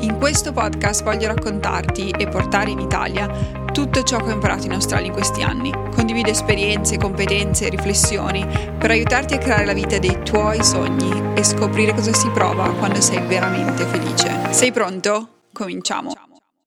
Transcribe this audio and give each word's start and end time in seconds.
In 0.00 0.18
questo 0.18 0.52
podcast 0.52 1.02
voglio 1.02 1.26
raccontarti 1.28 2.10
e 2.10 2.28
portare 2.28 2.70
in 2.70 2.78
Italia 2.78 3.26
tutto 3.72 4.02
ciò 4.02 4.18
che 4.18 4.30
ho 4.30 4.34
imparato 4.34 4.66
in 4.66 4.72
Australia 4.72 5.06
in 5.06 5.12
questi 5.14 5.42
anni. 5.42 5.72
Condivido 5.72 6.28
esperienze, 6.28 6.98
competenze 6.98 7.66
e 7.66 7.70
riflessioni 7.70 8.44
per 8.78 8.90
aiutarti 8.90 9.34
a 9.34 9.38
creare 9.38 9.64
la 9.64 9.72
vita 9.72 9.98
dei 9.98 10.22
tuoi 10.22 10.62
sogni 10.62 11.34
e 11.34 11.42
scoprire 11.42 11.94
cosa 11.94 12.12
si 12.12 12.28
prova 12.28 12.70
quando 12.74 13.00
sei 13.00 13.26
veramente 13.26 13.86
felice. 13.86 14.52
Sei 14.52 14.70
pronto? 14.70 15.44
Cominciamo. 15.52 16.12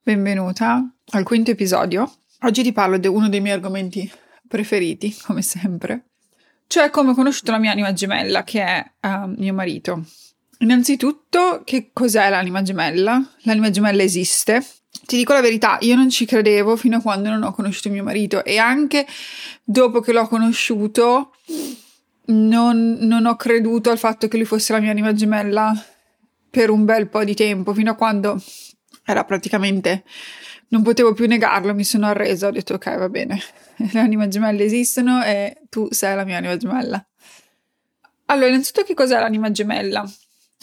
Benvenuta 0.02 0.92
al 1.12 1.24
quinto 1.24 1.52
episodio. 1.52 2.12
Oggi 2.42 2.64
ti 2.64 2.72
parlo 2.72 2.98
di 2.98 3.08
uno 3.08 3.30
dei 3.30 3.42
miei 3.42 3.56
argomenti 3.56 4.12
preferiti, 4.48 5.16
come 5.24 5.44
sempre, 5.44 6.06
cioè 6.66 6.90
come 6.90 7.12
ho 7.12 7.14
conosciuto 7.14 7.52
la 7.52 7.60
mia 7.60 7.72
anima 7.72 7.94
gemella, 7.94 8.44
che 8.44 8.64
è 8.64 8.92
uh, 9.02 9.34
mio 9.38 9.54
marito. 9.54 10.04
Innanzitutto, 10.62 11.62
che 11.64 11.92
cos'è 11.94 12.30
l'anima 12.30 12.62
gemella? 12.62 13.22
L'anima 13.44 13.70
gemella 13.70 14.04
esiste, 14.04 14.66
ti 15.06 15.16
dico 15.16 15.34
la 15.34 15.42
verità, 15.42 15.78
io 15.82 15.96
non 15.96 16.10
ci 16.10 16.26
credevo 16.26 16.76
fino 16.76 16.98
a 16.98 17.02
quando 17.02 17.30
non 17.30 17.44
ho 17.44 17.54
conosciuto 17.54 17.90
mio 17.90 18.04
marito 18.04 18.44
e 18.44 18.58
anche 18.58 19.08
dopo 19.64 20.02
che 20.02 20.12
l'ho 20.12 20.28
conosciuto 20.28 21.34
non, 22.26 22.98
non 23.00 23.26
ho 23.26 23.36
creduto 23.36 23.90
al 23.90 23.98
fatto 23.98 24.28
che 24.28 24.38
lui 24.38 24.46
fosse 24.46 24.74
la 24.74 24.80
mia 24.80 24.92
anima 24.92 25.14
gemella 25.14 25.74
per 26.50 26.70
un 26.70 26.84
bel 26.84 27.08
po' 27.08 27.24
di 27.24 27.36
tempo, 27.36 27.74
fino 27.74 27.92
a 27.92 27.96
quando 27.96 28.42
era 29.06 29.24
praticamente 29.24 30.04
non 30.70 30.84
potevo 30.84 31.14
più 31.14 31.26
negarlo, 31.26 31.74
mi 31.74 31.84
sono 31.84 32.08
arresa, 32.08 32.48
ho 32.48 32.52
detto 32.52 32.74
ok, 32.74 32.98
va 32.98 33.10
bene, 33.10 33.40
le 33.92 34.00
anime 34.00 34.28
gemelle 34.28 34.64
esistono 34.64 35.24
e 35.24 35.62
tu 35.70 35.88
sei 35.90 36.16
la 36.16 36.26
mia 36.26 36.38
anima 36.38 36.58
gemella. 36.58 37.04
Allora, 38.26 38.48
innanzitutto 38.48 38.86
che 38.86 38.94
cos'è 38.94 39.20
l'anima 39.20 39.50
gemella? 39.50 40.08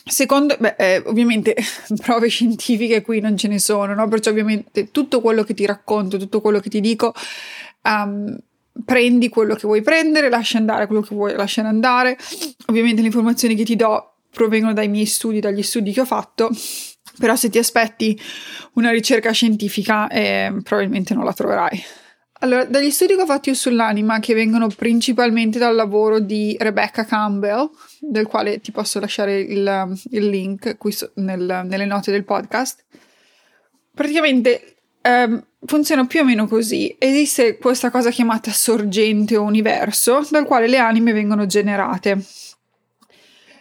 Secondo, 0.09 0.57
beh, 0.57 0.77
eh, 0.79 1.03
ovviamente 1.07 1.57
prove 2.01 2.29
scientifiche 2.29 3.03
qui 3.03 3.19
non 3.19 3.37
ce 3.37 3.49
ne 3.49 3.59
sono, 3.59 3.93
no? 3.93 4.07
Perciò 4.07 4.31
ovviamente 4.31 4.93
tutto 4.93 5.21
quello 5.21 5.43
che 5.43 5.53
ti 5.53 5.67
racconto, 5.67 6.17
tutto 6.17 6.41
quello 6.41 6.61
che 6.61 6.71
ti 6.71 6.81
dico, 6.81 7.13
um, 7.83 8.39
prendi 8.85 9.29
quello 9.29 9.57
che 9.57 9.67
vuoi 9.67 9.83
prendere, 9.83 10.29
lascia 10.29 10.59
andare 10.59 10.87
quello 10.87 11.03
che 11.03 11.13
vuoi 11.13 11.35
lasciare 11.35 11.67
andare. 11.67 12.17
Ovviamente 12.67 13.01
le 13.01 13.09
informazioni 13.09 13.57
che 13.57 13.65
ti 13.65 13.75
do 13.75 14.13
provengono 14.31 14.73
dai 14.73 14.87
miei 14.87 15.07
studi, 15.07 15.41
dagli 15.41 15.63
studi 15.63 15.93
che 15.93 16.03
ho 16.03 16.05
fatto, 16.05 16.51
però 17.19 17.35
se 17.35 17.51
ti 17.51 17.59
aspetti 17.59 18.21
una 18.75 18.91
ricerca 18.91 19.33
scientifica 19.33 20.07
eh, 20.07 20.55
probabilmente 20.63 21.15
non 21.15 21.25
la 21.25 21.33
troverai. 21.33 21.83
Allora, 22.47 22.65
dagli 22.65 22.93
studi 22.93 23.17
che 23.17 23.23
ho 23.23 23.27
fatto 23.27 23.49
io 23.49 23.57
sull'anima, 23.57 24.21
che 24.21 24.33
vengono 24.33 24.69
principalmente 24.69 25.59
dal 25.59 25.75
lavoro 25.75 26.21
di 26.21 26.57
Rebecca 26.57 27.05
Campbell, 27.05 27.69
del 27.99 28.29
quale 28.29 28.61
ti 28.61 28.71
posso 28.71 29.01
lasciare 29.01 29.41
il, 29.41 29.99
il 30.13 30.29
link 30.29 30.77
qui 30.77 30.93
so, 30.93 31.11
nel, 31.17 31.63
nelle 31.65 31.87
note 31.87 32.13
del 32.13 32.23
podcast, 32.23 32.85
praticamente 33.93 34.77
ehm, 35.03 35.45
funziona 35.65 36.07
più 36.07 36.21
o 36.21 36.25
meno 36.25 36.47
così. 36.47 36.95
Esiste 37.01 37.59
questa 37.59 37.91
cosa 37.91 38.11
chiamata 38.11 38.53
sorgente 38.53 39.37
o 39.37 39.43
universo, 39.43 40.25
dal 40.31 40.45
quale 40.45 40.69
le 40.69 40.79
anime 40.79 41.13
vengono 41.13 41.47
generate. 41.47 42.25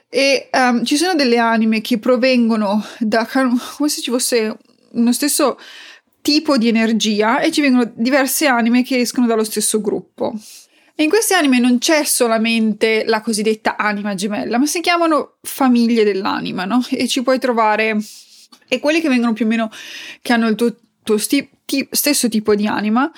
E 0.09 0.47
um, 0.51 0.83
ci 0.83 0.95
sono 0.95 1.15
delle 1.15 1.39
anime 1.39 1.81
che 1.81 1.97
provengono 1.97 2.85
da 2.99 3.25
come 3.25 3.89
se 3.89 4.01
ci 4.01 4.11
fosse 4.11 4.55
uno 4.91 5.11
stesso 5.11 5.57
tipo 6.25 6.57
di 6.57 6.67
energia 6.67 7.39
e 7.39 7.51
ci 7.51 7.61
vengono 7.61 7.91
diverse 7.93 8.47
anime 8.47 8.81
che 8.81 8.97
escono 8.97 9.27
dallo 9.27 9.43
stesso 9.43 9.79
gruppo. 9.79 10.33
E 10.95 11.03
in 11.03 11.09
queste 11.09 11.35
anime 11.35 11.59
non 11.59 11.77
c'è 11.77 12.03
solamente 12.03 13.03
la 13.05 13.21
cosiddetta 13.21 13.77
anima 13.77 14.15
gemella, 14.15 14.57
ma 14.57 14.65
si 14.65 14.81
chiamano 14.81 15.35
famiglie 15.43 16.03
dell'anima, 16.03 16.65
no? 16.65 16.83
E 16.89 17.07
ci 17.07 17.21
puoi 17.21 17.37
trovare. 17.37 17.95
E 18.67 18.79
quelli 18.79 19.01
che 19.01 19.07
vengono 19.07 19.33
più 19.33 19.45
o 19.45 19.47
meno, 19.47 19.69
che 20.23 20.33
hanno 20.33 20.47
il 20.47 20.55
tuo, 20.55 20.75
tuo 21.03 21.19
sti, 21.19 21.47
ti, 21.63 21.87
stesso 21.91 22.27
tipo 22.27 22.55
di 22.55 22.65
anima, 22.65 23.11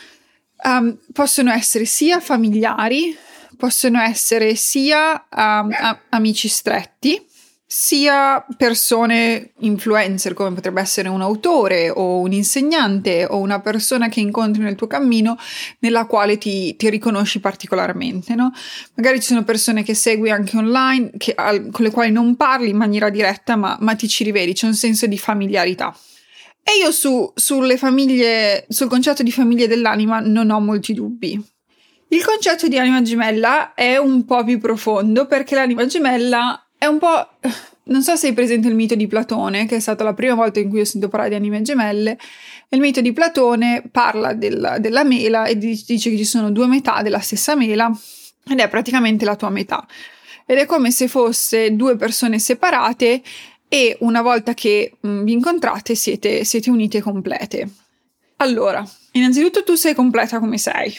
um, 0.65 0.97
possono 1.13 1.53
essere 1.53 1.85
sia 1.85 2.19
familiari, 2.19 3.15
possono 3.55 4.01
essere 4.01 4.55
sia 4.55 5.25
um, 5.33 5.69
a, 5.71 6.01
amici 6.09 6.49
stretti, 6.49 7.25
sia 7.69 8.45
persone 8.55 9.51
influencer 9.59 10.33
come 10.33 10.53
potrebbe 10.53 10.79
essere 10.79 11.09
un 11.09 11.21
autore 11.21 11.89
o 11.89 12.21
un 12.21 12.31
insegnante 12.31 13.27
o 13.29 13.39
una 13.39 13.59
persona 13.59 14.07
che 14.07 14.21
incontri 14.21 14.63
nel 14.63 14.75
tuo 14.75 14.87
cammino 14.87 15.37
nella 15.79 16.05
quale 16.05 16.37
ti, 16.37 16.77
ti 16.77 16.89
riconosci 16.89 17.41
particolarmente, 17.41 18.35
no? 18.35 18.53
Magari 18.93 19.19
ci 19.19 19.27
sono 19.27 19.43
persone 19.43 19.83
che 19.83 19.95
segui 19.95 20.31
anche 20.31 20.55
online 20.55 21.11
che, 21.17 21.33
al, 21.35 21.67
con 21.69 21.83
le 21.83 21.91
quali 21.91 22.09
non 22.09 22.37
parli 22.37 22.69
in 22.69 22.77
maniera 22.77 23.09
diretta 23.09 23.57
ma, 23.57 23.75
ma 23.81 23.95
ti 23.95 24.07
ci 24.07 24.23
rivedi, 24.23 24.53
c'è 24.53 24.67
un 24.67 24.73
senso 24.73 25.05
di 25.05 25.17
familiarità. 25.17 25.93
E 26.63 26.79
io 26.81 26.91
su, 26.91 27.29
sulle 27.35 27.75
famiglie, 27.75 28.65
sul 28.69 28.87
concetto 28.87 29.23
di 29.23 29.31
famiglie 29.31 29.67
dell'anima 29.67 30.21
non 30.21 30.51
ho 30.51 30.61
molti 30.61 30.93
dubbi. 30.93 31.55
Il 32.09 32.23
concetto 32.23 32.69
di 32.69 32.79
anima 32.79 33.01
gemella 33.01 33.73
è 33.73 33.97
un 33.97 34.23
po' 34.23 34.45
più 34.45 34.57
profondo 34.57 35.27
perché 35.27 35.55
l'anima 35.55 35.85
gemella 35.85 36.66
è 36.77 36.85
un 36.85 36.99
po'. 36.99 37.27
Non 37.87 38.03
so 38.03 38.17
se 38.17 38.27
hai 38.27 38.33
presente 38.33 38.67
il 38.67 38.75
mito 38.75 38.95
di 38.95 39.07
Platone, 39.07 39.65
che 39.65 39.77
è 39.77 39.79
stata 39.79 40.03
la 40.03 40.13
prima 40.13 40.33
volta 40.33 40.59
in 40.59 40.67
cui 40.67 40.81
ho 40.81 40.83
sentito 40.83 41.07
parlare 41.07 41.29
di 41.29 41.37
anime 41.37 41.61
gemelle. 41.61 42.17
Il 42.67 42.81
mito 42.81 42.99
di 42.99 43.13
Platone 43.13 43.81
parla 43.89 44.33
del, 44.33 44.75
della 44.81 45.05
mela 45.05 45.45
e 45.45 45.57
dice 45.57 46.09
che 46.09 46.17
ci 46.17 46.25
sono 46.25 46.51
due 46.51 46.67
metà 46.67 47.01
della 47.01 47.21
stessa 47.21 47.55
mela 47.55 47.89
ed 48.45 48.59
è 48.59 48.67
praticamente 48.67 49.23
la 49.23 49.37
tua 49.37 49.49
metà. 49.49 49.87
Ed 50.45 50.57
è 50.57 50.65
come 50.65 50.91
se 50.91 51.07
fosse 51.07 51.77
due 51.77 51.95
persone 51.95 52.39
separate 52.39 53.21
e 53.69 53.95
una 54.01 54.21
volta 54.21 54.53
che 54.53 54.97
mh, 54.99 55.09
mm, 55.09 55.23
vi 55.23 55.31
incontrate 55.31 55.95
siete, 55.95 56.43
siete 56.43 56.69
unite 56.69 57.01
complete. 57.01 57.69
Allora, 58.37 58.85
innanzitutto 59.11 59.63
tu 59.63 59.75
sei 59.75 59.93
completa 59.93 60.39
come 60.39 60.57
sei 60.57 60.93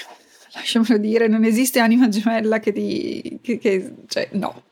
lasciamelo 0.59 0.99
dire, 0.99 1.29
non 1.29 1.45
esiste 1.45 1.79
anima 1.79 2.09
gemella 2.09 2.61
che 2.61 2.73
ti... 2.73 3.39
Che, 3.43 3.59
che, 3.59 3.93
cioè, 4.09 4.29
no. 4.33 4.65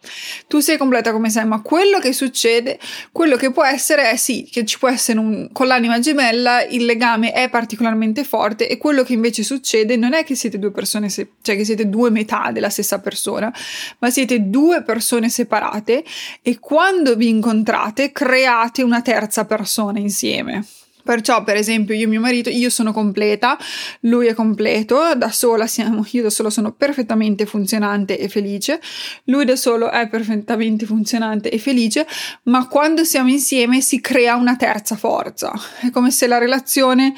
Tu 0.47 0.61
sei 0.61 0.77
completa 0.77 1.13
come 1.13 1.31
sei, 1.31 1.45
ma 1.45 1.61
quello 1.63 1.99
che 1.99 2.13
succede, 2.13 2.79
quello 3.13 3.37
che 3.37 3.53
può 3.53 3.65
essere 3.65 4.11
è 4.11 4.17
sì, 4.17 4.49
che 4.51 4.65
ci 4.65 4.79
può 4.79 4.89
essere 4.89 5.19
un... 5.19 5.49
con 5.53 5.67
l'anima 5.67 5.99
gemella 5.99 6.65
il 6.65 6.85
legame 6.85 7.33
è 7.33 7.49
particolarmente 7.49 8.25
forte 8.25 8.69
e 8.69 8.77
quello 8.77 9.03
che 9.03 9.13
invece 9.13 9.43
succede 9.43 9.97
non 9.97 10.13
è 10.13 10.25
che 10.25 10.35
siete 10.35 10.59
due 10.59 10.71
persone, 10.71 11.09
se, 11.09 11.31
cioè 11.43 11.57
che 11.57 11.65
siete 11.65 11.89
due 11.89 12.11
metà 12.11 12.51
della 12.53 12.71
stessa 12.71 13.01
persona, 13.01 13.53
ma 13.99 14.11
siete 14.11 14.49
due 14.49 14.83
persone 14.83 15.29
separate 15.29 16.05
e 16.43 16.59
quando 16.59 17.17
vi 17.17 17.29
incontrate 17.29 18.13
create 18.13 18.83
una 18.83 19.03
terza 19.03 19.45
persona 19.45 19.99
insieme. 19.99 20.65
Perciò, 21.07 21.45
per 21.45 21.55
esempio, 21.55 21.95
io 21.95 22.07
e 22.07 22.09
mio 22.09 22.21
marito, 22.21 22.51
io 22.51 22.69
sono 22.69 22.93
completa, 22.93 23.57
lui 24.01 24.27
è 24.27 24.35
completo, 24.35 25.15
da 25.15 25.31
sola 25.31 25.69
siamo, 25.69 26.05
io 26.11 26.23
da 26.23 26.31
sola 26.31 26.51
sono 26.51 26.73
perfettamente 26.73 27.47
funzionante 27.47 28.19
e 28.19 28.29
felice, 28.29 28.81
lui 29.27 29.45
da 29.45 29.55
solo 29.55 29.89
è 29.89 30.09
perfettamente 30.09 30.85
funzionante 30.85 31.49
e 31.49 31.59
felice, 31.59 32.09
ma 32.45 32.67
quando 32.67 33.05
siamo 33.05 33.31
insieme 33.31 33.81
si 33.81 34.01
crea 34.01 34.35
una 34.35 34.57
terza 34.57 34.97
forza. 34.97 35.53
È 35.81 35.91
come 35.91 36.11
se 36.11 36.27
la 36.27 36.39
relazione 36.39 37.15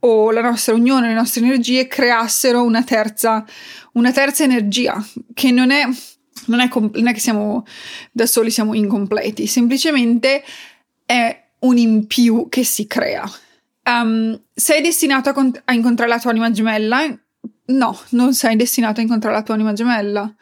o 0.00 0.30
la 0.30 0.42
nostra 0.42 0.74
unione, 0.74 1.08
le 1.08 1.14
nostre 1.14 1.42
energie 1.42 1.86
creassero 1.86 2.62
una 2.62 2.82
terza, 2.82 3.42
una 3.92 4.12
terza 4.12 4.44
energia 4.44 5.02
che 5.32 5.50
non 5.50 5.70
è, 5.70 5.88
non 6.48 6.60
è, 6.60 6.68
non 6.70 7.06
è 7.06 7.14
che 7.14 7.20
siamo 7.20 7.64
da 8.12 8.26
soli, 8.26 8.50
siamo 8.50 8.74
incompleti, 8.74 9.46
semplicemente 9.46 10.44
è 11.06 11.39
un 11.60 11.76
in 11.78 12.06
più 12.06 12.48
che 12.48 12.64
si 12.64 12.86
crea. 12.86 13.30
Um, 13.84 14.40
sei 14.54 14.82
destinato 14.82 15.30
a, 15.30 15.32
con- 15.32 15.60
a 15.64 15.72
incontrare 15.72 16.10
la 16.10 16.18
tua 16.18 16.30
anima 16.30 16.50
gemella? 16.50 17.18
No, 17.66 17.98
non 18.10 18.34
sei 18.34 18.56
destinato 18.56 19.00
a 19.00 19.02
incontrare 19.02 19.34
la 19.34 19.42
tua 19.42 19.54
anima 19.54 19.72
gemella. 19.72 20.32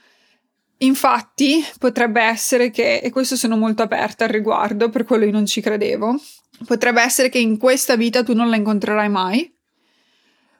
Infatti, 0.78 1.64
potrebbe 1.78 2.22
essere 2.22 2.70
che, 2.70 2.98
e 2.98 3.10
questo 3.10 3.36
sono 3.36 3.56
molto 3.56 3.82
aperta 3.82 4.24
al 4.24 4.30
riguardo, 4.30 4.90
per 4.90 5.04
quello 5.04 5.24
io 5.24 5.32
non 5.32 5.46
ci 5.46 5.60
credevo, 5.60 6.20
potrebbe 6.66 7.02
essere 7.02 7.28
che 7.28 7.38
in 7.38 7.58
questa 7.58 7.96
vita 7.96 8.22
tu 8.22 8.32
non 8.32 8.48
la 8.48 8.56
incontrerai 8.56 9.08
mai. 9.08 9.52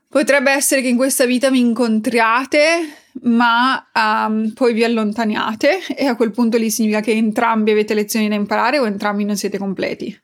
Potrebbe 0.08 0.50
essere 0.50 0.80
che 0.80 0.88
in 0.88 0.96
questa 0.96 1.26
vita 1.26 1.50
vi 1.50 1.60
incontriate, 1.60 3.10
ma 3.22 3.86
um, 3.94 4.52
poi 4.54 4.72
vi 4.72 4.82
allontaniate 4.82 5.86
e 5.94 6.06
a 6.06 6.16
quel 6.16 6.30
punto 6.30 6.56
lì 6.56 6.70
significa 6.70 7.00
che 7.00 7.12
entrambi 7.12 7.70
avete 7.70 7.94
lezioni 7.94 8.28
da 8.28 8.34
imparare 8.34 8.78
o 8.78 8.86
entrambi 8.86 9.24
non 9.24 9.36
siete 9.36 9.58
completi. 9.58 10.18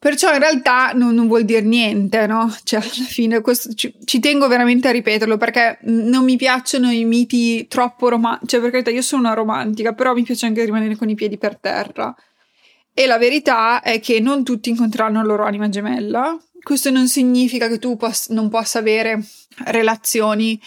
Perciò 0.00 0.32
in 0.32 0.38
realtà 0.38 0.92
non, 0.94 1.14
non, 1.14 1.26
vuol 1.26 1.44
dire 1.44 1.60
niente, 1.60 2.26
no? 2.26 2.50
Cioè, 2.64 2.80
alla 2.80 2.88
fine 2.88 3.42
questo, 3.42 3.74
ci, 3.74 3.94
ci, 4.06 4.18
tengo 4.18 4.48
veramente 4.48 4.88
a 4.88 4.92
ripeterlo 4.92 5.36
perché 5.36 5.78
non 5.82 6.24
mi 6.24 6.36
piacciono 6.36 6.90
i 6.90 7.04
miti 7.04 7.66
troppo 7.68 8.08
romantici. 8.08 8.52
Cioè, 8.52 8.60
per 8.62 8.70
carità, 8.70 8.88
io 8.88 9.02
sono 9.02 9.20
una 9.20 9.34
romantica, 9.34 9.92
però 9.92 10.14
mi 10.14 10.22
piace 10.22 10.46
anche 10.46 10.64
rimanere 10.64 10.96
con 10.96 11.10
i 11.10 11.14
piedi 11.14 11.36
per 11.36 11.58
terra. 11.58 12.14
E 12.94 13.04
la 13.04 13.18
verità 13.18 13.82
è 13.82 14.00
che 14.00 14.20
non 14.20 14.42
tutti 14.42 14.70
incontreranno 14.70 15.20
la 15.20 15.26
loro 15.26 15.44
anima 15.44 15.68
gemella. 15.68 16.34
Questo 16.62 16.90
non 16.90 17.06
significa 17.06 17.68
che 17.68 17.78
tu 17.78 17.98
poss- 17.98 18.30
non 18.30 18.48
possa 18.48 18.78
avere 18.78 19.22
relazioni 19.64 20.58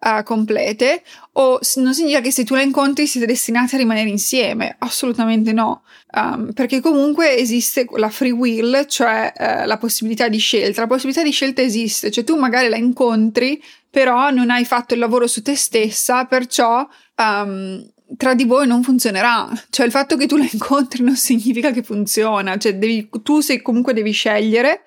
uh, 0.00 0.22
complete 0.22 1.02
o 1.32 1.58
non 1.76 1.94
significa 1.94 2.20
che 2.20 2.30
se 2.30 2.44
tu 2.44 2.54
la 2.54 2.62
incontri 2.62 3.06
siete 3.06 3.26
destinati 3.26 3.74
a 3.74 3.78
rimanere 3.78 4.08
insieme, 4.08 4.76
assolutamente 4.78 5.52
no, 5.52 5.82
um, 6.14 6.52
perché 6.52 6.80
comunque 6.80 7.36
esiste 7.36 7.86
la 7.96 8.08
free 8.08 8.32
will, 8.32 8.86
cioè 8.86 9.32
uh, 9.36 9.66
la 9.66 9.78
possibilità 9.78 10.28
di 10.28 10.38
scelta, 10.38 10.80
la 10.80 10.86
possibilità 10.86 11.22
di 11.22 11.30
scelta 11.30 11.62
esiste, 11.62 12.10
cioè 12.10 12.24
tu 12.24 12.36
magari 12.36 12.68
la 12.68 12.76
incontri 12.76 13.62
però 13.90 14.30
non 14.30 14.50
hai 14.50 14.64
fatto 14.64 14.94
il 14.94 15.00
lavoro 15.00 15.26
su 15.26 15.42
te 15.42 15.56
stessa, 15.56 16.24
perciò 16.26 16.86
um, 17.16 17.84
tra 18.16 18.34
di 18.34 18.44
voi 18.44 18.66
non 18.66 18.82
funzionerà. 18.82 19.48
Cioè, 19.70 19.86
il 19.86 19.92
fatto 19.92 20.16
che 20.16 20.26
tu 20.26 20.36
la 20.36 20.48
incontri 20.50 21.02
non 21.02 21.16
significa 21.16 21.70
che 21.70 21.82
funziona. 21.82 22.56
Cioè, 22.56 22.76
devi, 22.76 23.08
tu 23.22 23.40
sei, 23.40 23.60
comunque 23.60 23.92
devi 23.92 24.12
scegliere, 24.12 24.82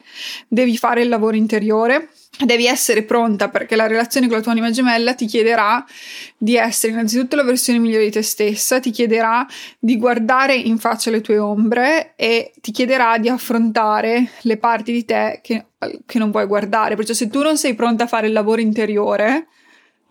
devi 0.48 0.78
fare 0.78 1.02
il 1.02 1.10
lavoro 1.10 1.36
interiore 1.36 2.10
devi 2.45 2.66
essere 2.66 3.04
pronta 3.04 3.50
perché 3.50 3.75
la 3.75 3.88
relazione 3.88 4.28
con 4.28 4.38
la 4.38 4.42
tua 4.42 4.51
anima 4.51 4.72
gemella 4.72 5.13
ti 5.13 5.25
chiederà 5.25 5.86
di 6.38 6.56
essere 6.56 6.94
innanzitutto 6.94 7.36
la 7.36 7.44
versione 7.44 7.80
migliore 7.80 8.06
di 8.06 8.12
te 8.12 8.22
stessa, 8.22 8.80
ti 8.80 8.92
chiederà 8.92 9.45
di 9.78 9.98
guardare 9.98 10.56
in 10.56 10.78
faccia 10.78 11.12
le 11.12 11.22
tue 11.22 11.38
ombre 11.38 12.13
e 12.16 12.54
ti 12.62 12.72
chiederà 12.72 13.18
di 13.18 13.30
affrontare 13.30 14.31
le 14.42 14.57
parti 14.57 14.92
di 14.92 15.06
te 15.06 15.39
che, 15.44 15.66
che 16.06 16.19
non 16.19 16.31
vuoi 16.31 16.48
guardare. 16.48 16.95
Perciò 16.95 17.13
se 17.13 17.30
tu 17.30 17.42
non 17.42 17.57
sei 17.57 17.75
pronta 17.75 18.06
a 18.06 18.07
fare 18.07 18.28
il 18.28 18.33
lavoro 18.33 18.62
interiore, 18.62 19.48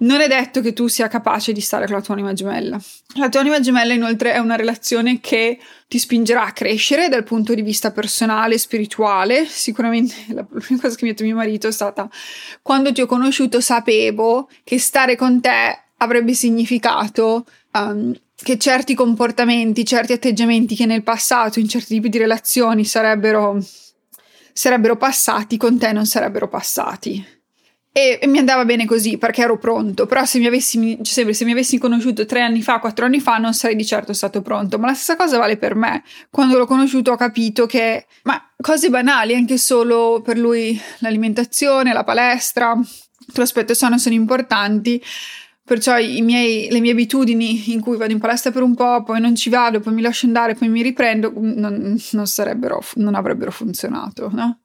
non 0.01 0.21
è 0.21 0.29
detto 0.29 0.61
che 0.61 0.73
tu 0.73 0.87
sia 0.87 1.09
capace 1.09 1.53
di 1.53 1.61
stare 1.61 1.87
con 1.87 1.97
la 1.97 2.01
tua 2.01 2.15
anima 2.15 2.33
gemella. 2.33 2.81
La 3.17 3.29
tua 3.29 3.41
anima 3.41 3.61
gemella, 3.61 3.93
inoltre, 3.93 4.33
è 4.33 4.39
una 4.39 4.57
relazione 4.57 5.21
che 5.21 5.59
ti 5.89 5.99
spingerà 5.99 6.45
a 6.45 6.53
crescere 6.53 7.09
dal 7.09 7.25
punto 7.25 7.55
di 7.55 7.63
vista 7.63 7.91
personale 7.91 8.55
e 8.55 8.59
spirituale. 8.59 9.47
Sicuramente 9.47 10.15
la 10.33 10.45
prima 10.45 10.81
cosa 10.81 10.95
che 10.95 11.05
mi 11.05 11.11
ha 11.11 11.13
detto 11.13 11.25
mio 11.25 11.35
marito 11.35 11.69
è 11.69 11.73
stata 11.73 12.09
quando 12.63 12.93
ti 12.93 13.01
ho 13.01 13.07
conosciuto 13.07 13.61
sapevo 13.61 14.49
che 14.65 14.79
stare 14.79 15.17
con 15.17 15.41
te 15.41 15.79
avrebbe 15.99 16.33
significato 16.33 17.45
um, 17.73 18.15
che 18.43 18.57
certi 18.57 18.95
comportamenti, 18.95 19.85
certi 19.85 20.13
atteggiamenti 20.13 20.75
che 20.75 20.87
nel 20.87 21.03
passato 21.03 21.59
in 21.59 21.69
certi 21.69 21.95
tipi 21.95 22.09
di 22.09 22.17
relazioni 22.17 22.87
sarebbero, 22.87 23.59
sarebbero 24.53 24.97
passati, 24.97 25.59
con 25.59 25.79
te 25.79 25.93
non 25.93 26.07
sarebbero 26.07 26.49
passati. 26.49 27.40
E, 27.93 28.21
e, 28.23 28.27
mi 28.29 28.39
andava 28.39 28.65
bene 28.65 28.87
così 28.87 29.19
perché 29.19 29.43
ero 29.43 29.59
pronto. 29.59 30.07
Però 30.07 30.25
se 30.25 30.39
mi, 30.39 30.47
avessi, 30.47 30.99
cioè, 31.03 31.33
se 31.33 31.45
mi 31.45 31.53
avessi 31.53 31.79
conosciuto 31.79 32.25
tre 32.25 32.41
anni 32.41 32.63
fa, 32.63 32.79
quattro 32.79 33.05
anni 33.05 33.21
fa, 33.21 33.39
non 33.39 33.53
sarei 33.53 33.77
di 33.77 33.85
certo 33.85 34.13
stato 34.13 34.43
pronto. 34.43 34.79
Ma 34.79 34.87
la 34.87 34.95
stessa 34.95 35.17
cosa 35.17 35.39
vale 35.39 35.57
per 35.57 35.75
me. 35.75 36.05
Quando 36.31 36.57
l'ho 36.57 36.67
conosciuto 36.67 37.13
ho 37.13 37.17
capito 37.17 37.67
che, 37.67 38.07
ma 38.23 38.41
cose 38.61 38.91
banali, 38.91 39.35
anche 39.35 39.59
solo 39.59 40.23
per 40.25 40.39
lui 40.39 40.79
l'alimentazione, 40.99 41.93
la 41.93 42.05
palestra, 42.05 42.79
l'aspetto 43.35 43.75
sano 43.75 43.99
sono 43.99 44.15
importanti. 44.15 45.03
Perciò 45.65 45.95
miei, 46.23 46.69
le 46.71 46.81
mie 46.81 46.93
abitudini 46.93 47.73
in 47.73 47.81
cui 47.81 47.97
vado 47.97 48.13
in 48.13 48.19
palestra 48.19 48.51
per 48.51 48.63
un 48.63 48.75
po', 48.75 49.05
poi 49.05 49.21
non 49.21 49.37
ci 49.37 49.51
vado, 49.51 49.79
poi 49.79 49.95
mi 49.95 50.03
lascio 50.03 50.27
andare, 50.27 50.55
poi 50.55 50.69
mi 50.69 50.83
riprendo, 50.83 51.33
non, 51.37 51.97
non, 52.11 52.27
non 52.95 53.15
avrebbero 53.15 53.51
funzionato, 53.53 54.31
no? 54.33 54.63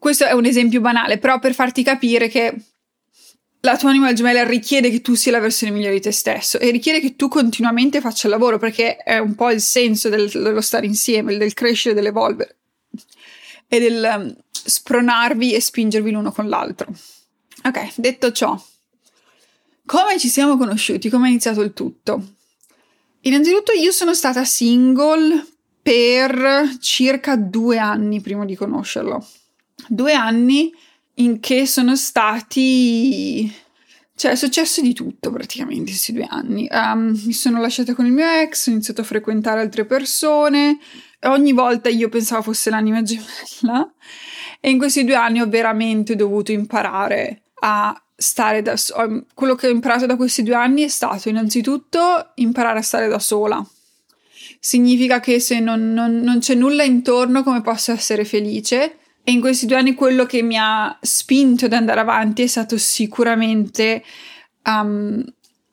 Questo 0.00 0.24
è 0.24 0.32
un 0.32 0.46
esempio 0.46 0.80
banale, 0.80 1.18
però 1.18 1.38
per 1.38 1.52
farti 1.52 1.82
capire 1.82 2.28
che 2.28 2.54
la 3.60 3.76
tua 3.76 3.90
anima 3.90 4.14
gemella 4.14 4.46
richiede 4.46 4.88
che 4.88 5.02
tu 5.02 5.14
sia 5.14 5.30
la 5.30 5.40
versione 5.40 5.74
migliore 5.74 5.96
di 5.96 6.00
te 6.00 6.10
stesso 6.10 6.58
e 6.58 6.70
richiede 6.70 7.00
che 7.00 7.16
tu 7.16 7.28
continuamente 7.28 8.00
faccia 8.00 8.26
il 8.26 8.32
lavoro 8.32 8.56
perché 8.56 8.96
è 8.96 9.18
un 9.18 9.34
po' 9.34 9.50
il 9.50 9.60
senso 9.60 10.08
del, 10.08 10.30
dello 10.30 10.62
stare 10.62 10.86
insieme, 10.86 11.36
del 11.36 11.52
crescere, 11.52 11.94
dell'evolvere 11.94 12.56
e 13.68 13.78
del 13.78 14.10
um, 14.16 14.36
spronarvi 14.50 15.52
e 15.52 15.60
spingervi 15.60 16.10
l'uno 16.10 16.32
con 16.32 16.48
l'altro. 16.48 16.90
Ok, 17.64 17.92
detto 17.96 18.32
ciò, 18.32 18.58
come 19.84 20.18
ci 20.18 20.28
siamo 20.28 20.56
conosciuti? 20.56 21.10
Come 21.10 21.26
è 21.26 21.28
iniziato 21.28 21.60
il 21.60 21.74
tutto? 21.74 22.36
Innanzitutto 23.20 23.72
io 23.72 23.92
sono 23.92 24.14
stata 24.14 24.46
single 24.46 25.46
per 25.82 26.78
circa 26.80 27.36
due 27.36 27.76
anni 27.76 28.22
prima 28.22 28.46
di 28.46 28.56
conoscerlo 28.56 29.22
due 29.88 30.12
anni 30.12 30.72
in 31.14 31.40
che 31.40 31.66
sono 31.66 31.96
stati 31.96 33.52
cioè 34.14 34.32
è 34.32 34.36
successo 34.36 34.82
di 34.82 34.92
tutto 34.92 35.30
praticamente 35.30 35.80
in 35.80 35.86
questi 35.86 36.12
due 36.12 36.26
anni. 36.28 36.68
Um, 36.70 37.18
mi 37.24 37.32
sono 37.32 37.58
lasciata 37.58 37.94
con 37.94 38.04
il 38.04 38.12
mio 38.12 38.26
ex, 38.26 38.66
ho 38.66 38.70
iniziato 38.70 39.00
a 39.00 39.04
frequentare 39.04 39.60
altre 39.60 39.86
persone 39.86 40.78
ogni 41.28 41.52
volta 41.52 41.88
io 41.88 42.08
pensavo 42.08 42.42
fosse 42.42 42.70
l'anima 42.70 43.02
gemella 43.02 43.92
e 44.60 44.70
in 44.70 44.78
questi 44.78 45.04
due 45.04 45.16
anni 45.16 45.40
ho 45.40 45.48
veramente 45.48 46.16
dovuto 46.16 46.52
imparare 46.52 47.42
a 47.60 48.00
stare 48.16 48.62
da 48.62 48.76
sola. 48.76 49.22
Quello 49.34 49.54
che 49.54 49.66
ho 49.66 49.70
imparato 49.70 50.06
da 50.06 50.16
questi 50.16 50.42
due 50.42 50.54
anni 50.54 50.82
è 50.82 50.88
stato 50.88 51.28
innanzitutto 51.28 52.32
imparare 52.36 52.78
a 52.78 52.82
stare 52.82 53.08
da 53.08 53.18
sola. 53.18 53.64
Significa 54.58 55.20
che 55.20 55.40
se 55.40 55.58
non, 55.58 55.92
non, 55.92 56.20
non 56.20 56.38
c'è 56.38 56.54
nulla 56.54 56.82
intorno 56.82 57.42
come 57.42 57.62
posso 57.62 57.92
essere 57.92 58.24
felice 58.24 58.98
e 59.22 59.32
in 59.32 59.40
questi 59.40 59.66
due 59.66 59.76
anni 59.76 59.94
quello 59.94 60.24
che 60.24 60.42
mi 60.42 60.56
ha 60.58 60.96
spinto 61.00 61.66
ad 61.66 61.72
andare 61.72 62.00
avanti 62.00 62.42
è 62.42 62.46
stato 62.46 62.78
sicuramente 62.78 64.02
um, 64.64 65.22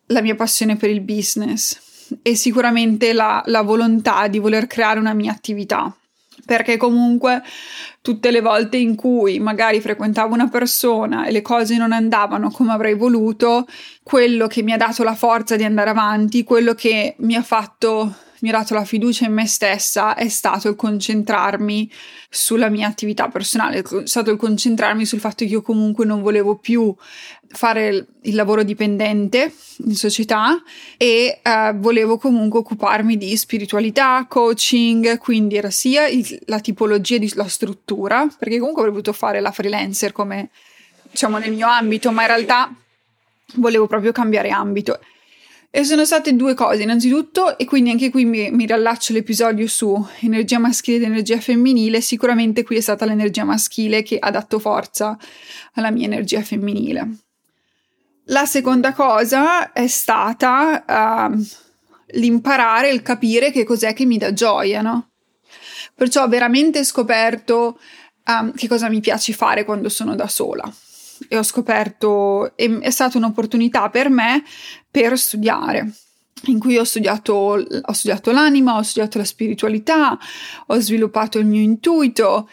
la 0.08 0.22
mia 0.22 0.36
passione 0.36 0.76
per 0.76 0.90
il 0.90 1.02
business 1.02 1.80
e 2.22 2.36
sicuramente 2.36 3.14
la, 3.14 3.42
la 3.48 3.62
volontà 3.62 4.28
di 4.28 4.40
voler 4.40 4.68
creare 4.68 5.00
una 5.00 5.14
mia 5.14 5.32
attività. 5.32 5.94
Perché 6.46 6.78
comunque 6.78 7.42
tutte 8.02 8.32
le 8.32 8.40
volte 8.40 8.78
in 8.78 8.96
cui 8.96 9.40
magari 9.40 9.82
frequentavo 9.82 10.34
una 10.34 10.48
persona 10.48 11.26
e 11.26 11.32
le 11.32 11.42
cose 11.42 11.76
non 11.78 11.92
andavano 11.92 12.52
come 12.52 12.72
avrei 12.72 12.94
voluto, 12.94 13.66
quello 14.04 14.48
che 14.48 14.62
mi 14.62 14.72
ha 14.72 14.78
dato 14.78 15.04
la 15.04 15.16
forza 15.16 15.58
di 15.58 15.66
andare 15.66 15.90
avanti, 15.90 16.44
quello 16.44 16.74
che 16.74 17.16
mi 17.20 17.36
ha 17.36 17.42
fatto 17.42 18.16
mi 18.42 18.50
ha 18.50 18.54
dato 18.54 18.74
la 18.74 18.86
fiducia 18.86 19.25
in 19.25 19.34
me 19.34 19.48
stessa 19.48 20.16
è 20.16 20.28
stato 20.28 20.69
il 20.69 20.75
concentrarmi 20.75 21.92
sulla 22.30 22.69
mia 22.69 22.88
attività 22.88 23.30
personale, 23.30 23.80
è 23.80 23.84
stato 24.06 24.31
il 24.31 24.38
concentrarmi 24.38 25.06
sul 25.06 25.19
fatto 25.19 25.45
che 25.45 25.51
io 25.51 25.62
comunque 25.62 26.06
non 26.06 26.22
volevo 26.22 26.56
più 26.56 26.94
fare 27.50 28.07
il 28.22 28.36
lavoro 28.36 28.63
dipendente 28.63 29.54
in 29.86 29.95
società 29.95 30.62
e 30.98 31.39
eh, 31.42 31.74
volevo 31.75 32.18
comunque 32.18 32.60
occuparmi 32.60 33.18
di 33.18 33.35
spiritualità, 33.38 34.26
coaching, 34.28 35.18
quindi 35.18 35.56
era 35.56 35.69
sia 35.69 36.07
il, 36.07 36.40
la 36.45 36.59
tipologia 36.59 37.18
di 37.18 37.31
la 37.35 37.47
struttura, 37.47 38.28
perché 38.38 38.59
comunque 38.59 38.83
avrei 38.83 38.95
potuto 38.95 39.18
fare 39.18 39.40
la 39.40 39.52
freelancer 39.52 40.12
come 40.12 40.50
diciamo 41.09 41.38
nel 41.38 41.54
mio 41.54 41.68
ambito, 41.68 42.12
ma 42.12 42.21
in 42.21 42.28
realtà 42.28 42.73
volevo 43.56 43.88
proprio 43.88 44.12
cambiare 44.12 44.50
ambito. 44.50 45.00
E 45.78 45.84
sono 45.84 46.06
state 46.06 46.36
due 46.36 46.56
cose, 46.56 46.81
innanzitutto, 46.81 47.56
e 47.56 47.66
quindi 47.66 47.92
anche 47.92 48.10
qui 48.10 48.26
mi, 48.26 48.50
mi 48.50 48.66
riallaccio 48.66 49.12
all'episodio 49.12 49.68
su 49.68 50.07
energia 50.22 50.57
maschile 50.57 50.98
ed 50.98 51.04
energia 51.04 51.40
femminile, 51.40 52.02
sicuramente 52.02 52.64
qui 52.64 52.78
è 52.78 52.81
stata 52.81 53.06
l'energia 53.06 53.44
maschile 53.44 54.02
che 54.02 54.18
ha 54.18 54.31
dato 54.31 54.57
forza 54.57 55.16
alla 55.74 55.92
mia 55.92 56.07
energia 56.07 56.42
femminile. 56.42 57.18
La 58.24 58.48
seconda 58.48 58.94
cosa 58.94 59.72
è 59.72 59.86
stata 59.86 61.30
uh, 61.30 61.48
l'imparare, 62.14 62.90
il 62.90 63.04
capire 63.04 63.52
che 63.52 63.64
cos'è 63.64 63.94
che 63.94 64.06
mi 64.06 64.18
dà 64.18 64.34
gioia, 64.34 64.81
no? 64.81 65.10
Perciò 65.94 66.24
ho 66.24 66.28
veramente 66.28 66.84
scoperto 66.84 67.80
um, 68.26 68.52
che 68.52 68.68
cosa 68.68 68.90
mi 68.90 69.00
piace 69.00 69.31
fare 69.31 69.64
quando 69.64 69.90
sono 69.90 70.16
da 70.16 70.28
sola 70.28 70.74
e 71.28 71.38
ho 71.38 71.44
scoperto, 71.44 72.56
è, 72.56 72.69
è 72.80 72.90
stata 72.90 73.18
un'opportunità 73.18 73.90
per 73.90 74.09
me 74.09 74.44
per 74.90 75.18
studiare 75.18 75.92
in 76.45 76.59
cui 76.59 76.78
ho 76.78 76.83
studiato, 76.83 77.33
ho 77.33 77.94
studiato 77.94 78.31
l'anima, 78.31 78.78
ho 78.78 78.83
studiato 78.83 79.18
la 79.18 79.24
spiritualità, 79.24 80.18
ho 80.68 80.80
sviluppato 80.80 81.40
il 81.40 81.45
mio 81.45 81.62
intuito. 81.62 82.50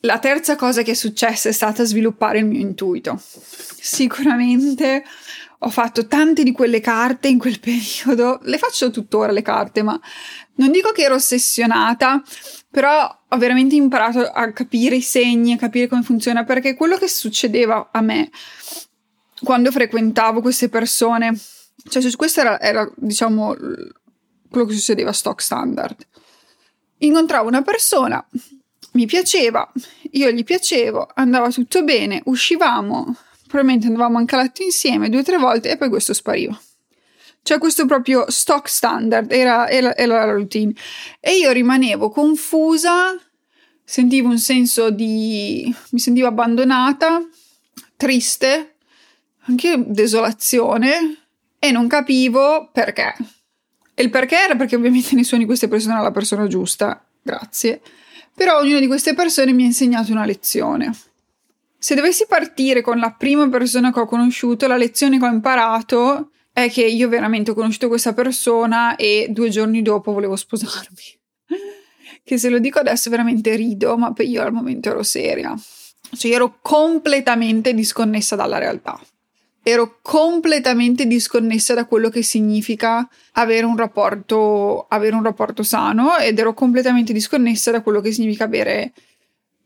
La 0.00 0.18
terza 0.18 0.54
cosa 0.56 0.82
che 0.82 0.92
è 0.92 0.94
successa 0.94 1.48
è 1.48 1.52
stata 1.52 1.84
sviluppare 1.84 2.38
il 2.38 2.46
mio 2.46 2.60
intuito. 2.60 3.20
Sicuramente 3.20 5.02
ho 5.60 5.70
fatto 5.70 6.06
tante 6.06 6.42
di 6.42 6.52
quelle 6.52 6.80
carte 6.80 7.28
in 7.28 7.38
quel 7.38 7.58
periodo, 7.60 8.38
le 8.42 8.58
faccio 8.58 8.90
tuttora 8.90 9.32
le 9.32 9.42
carte, 9.42 9.82
ma 9.82 9.98
non 10.56 10.70
dico 10.70 10.92
che 10.92 11.02
ero 11.02 11.14
ossessionata, 11.16 12.22
però 12.76 13.10
ho 13.28 13.38
veramente 13.38 13.74
imparato 13.74 14.20
a 14.20 14.52
capire 14.52 14.96
i 14.96 15.00
segni, 15.00 15.54
a 15.54 15.56
capire 15.56 15.88
come 15.88 16.02
funziona, 16.02 16.44
perché 16.44 16.74
quello 16.74 16.98
che 16.98 17.08
succedeva 17.08 17.88
a 17.90 18.02
me 18.02 18.28
quando 19.42 19.70
frequentavo 19.70 20.42
queste 20.42 20.68
persone, 20.68 21.34
cioè 21.88 22.02
questo 22.16 22.40
era, 22.40 22.60
era 22.60 22.86
diciamo 22.96 23.56
quello 24.50 24.66
che 24.66 24.74
succedeva 24.74 25.10
stock 25.12 25.40
standard. 25.40 26.06
Incontravo 26.98 27.48
una 27.48 27.62
persona, 27.62 28.22
mi 28.92 29.06
piaceva, 29.06 29.72
io 30.10 30.30
gli 30.30 30.44
piacevo, 30.44 31.12
andava 31.14 31.48
tutto 31.50 31.82
bene, 31.82 32.20
uscivamo, 32.26 33.16
probabilmente 33.46 33.86
andavamo 33.86 34.18
anche 34.18 34.34
a 34.34 34.42
letto 34.42 34.62
insieme 34.62 35.08
due 35.08 35.20
o 35.20 35.24
tre 35.24 35.38
volte 35.38 35.70
e 35.70 35.78
poi 35.78 35.88
questo 35.88 36.12
spariva. 36.12 36.60
Cioè 37.46 37.58
questo 37.58 37.86
proprio 37.86 38.28
stock 38.28 38.68
standard 38.68 39.30
era, 39.30 39.68
era, 39.68 39.96
era 39.96 40.24
la 40.24 40.32
routine. 40.32 40.72
E 41.20 41.36
io 41.36 41.52
rimanevo 41.52 42.10
confusa, 42.10 43.16
sentivo 43.84 44.28
un 44.30 44.38
senso 44.38 44.90
di... 44.90 45.72
mi 45.90 45.98
sentivo 46.00 46.26
abbandonata, 46.26 47.24
triste, 47.96 48.78
anche 49.44 49.80
desolazione 49.86 51.18
e 51.60 51.70
non 51.70 51.86
capivo 51.86 52.68
perché. 52.72 53.14
E 53.94 54.02
il 54.02 54.10
perché 54.10 54.38
era 54.38 54.56
perché 54.56 54.74
ovviamente 54.74 55.14
nessuno 55.14 55.38
di 55.38 55.46
queste 55.46 55.68
persone 55.68 55.94
era 55.94 56.02
la 56.02 56.10
persona 56.10 56.48
giusta, 56.48 57.00
grazie. 57.22 57.80
Però 58.34 58.58
ognuna 58.58 58.80
di 58.80 58.88
queste 58.88 59.14
persone 59.14 59.52
mi 59.52 59.62
ha 59.62 59.66
insegnato 59.66 60.10
una 60.10 60.24
lezione. 60.24 60.90
Se 61.78 61.94
dovessi 61.94 62.26
partire 62.26 62.80
con 62.80 62.98
la 62.98 63.12
prima 63.12 63.48
persona 63.48 63.92
che 63.92 64.00
ho 64.00 64.06
conosciuto, 64.06 64.66
la 64.66 64.76
lezione 64.76 65.20
che 65.20 65.24
ho 65.24 65.30
imparato 65.30 66.30
è 66.56 66.70
che 66.70 66.86
io 66.86 67.10
veramente 67.10 67.50
ho 67.50 67.54
conosciuto 67.54 67.88
questa 67.88 68.14
persona 68.14 68.96
e 68.96 69.26
due 69.28 69.50
giorni 69.50 69.82
dopo 69.82 70.14
volevo 70.14 70.36
sposarmi. 70.36 71.18
che 72.24 72.38
se 72.38 72.48
lo 72.48 72.58
dico 72.58 72.78
adesso 72.78 73.10
veramente 73.10 73.54
rido, 73.56 73.98
ma 73.98 74.10
io 74.20 74.40
al 74.40 74.54
momento 74.54 74.88
ero 74.88 75.02
seria. 75.02 75.54
Cioè 76.16 76.32
ero 76.32 76.56
completamente 76.62 77.74
disconnessa 77.74 78.36
dalla 78.36 78.56
realtà 78.56 78.98
ero 79.62 79.98
completamente 80.00 81.06
disconnessa 81.06 81.74
da 81.74 81.86
quello 81.86 82.08
che 82.08 82.22
significa 82.22 83.06
avere 83.32 83.66
un 83.66 83.76
rapporto, 83.76 84.86
avere 84.88 85.16
un 85.16 85.24
rapporto 85.24 85.64
sano 85.64 86.16
ed 86.18 86.38
ero 86.38 86.54
completamente 86.54 87.12
disconnessa 87.12 87.72
da 87.72 87.82
quello 87.82 88.00
che 88.00 88.12
significa 88.12 88.44
avere 88.44 88.92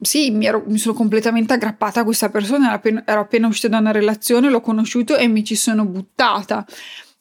sì, 0.01 0.31
mi, 0.31 0.47
ero, 0.47 0.63
mi, 0.67 0.79
sono 0.79 0.95
completamente 0.95 1.53
aggrappata 1.53 2.01
a 2.01 2.05
questa 2.05 2.31
persona, 2.31 2.67
ero 2.67 2.75
appena, 2.77 3.03
ero 3.05 3.21
appena 3.21 3.47
uscita 3.47 3.69
da 3.69 3.79
una 3.79 3.93
relazione, 3.93 4.49
l'ho 4.49 4.61
conosciuto 4.61 5.17
e 5.17 5.29
mi 5.29 5.45
ci 5.45 5.55
sono 5.55 5.85
buttata. 5.85 6.67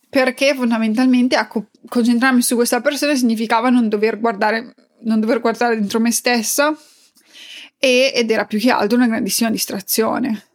Perché 0.10 0.56
fondamentalmente 0.56 1.36
ecco, 1.36 1.66
concentrarmi 1.88 2.42
su 2.42 2.56
questa 2.56 2.82
persona 2.82 3.16
significava 3.16 3.70
non 3.70 3.90
dover 3.90 4.20
guardare, 4.20 4.74
non 5.02 5.20
dover 5.20 5.40
guardare 5.40 5.76
dentro 5.76 6.00
me 6.00 6.12
stessa 6.12 6.76
e, 7.78 8.12
ed 8.16 8.32
era 8.32 8.46
più 8.46 8.60
che 8.60 8.72
altro 8.72 8.98
una 8.98 9.08
grandissima 9.08 9.52
distrazione. 9.52 10.46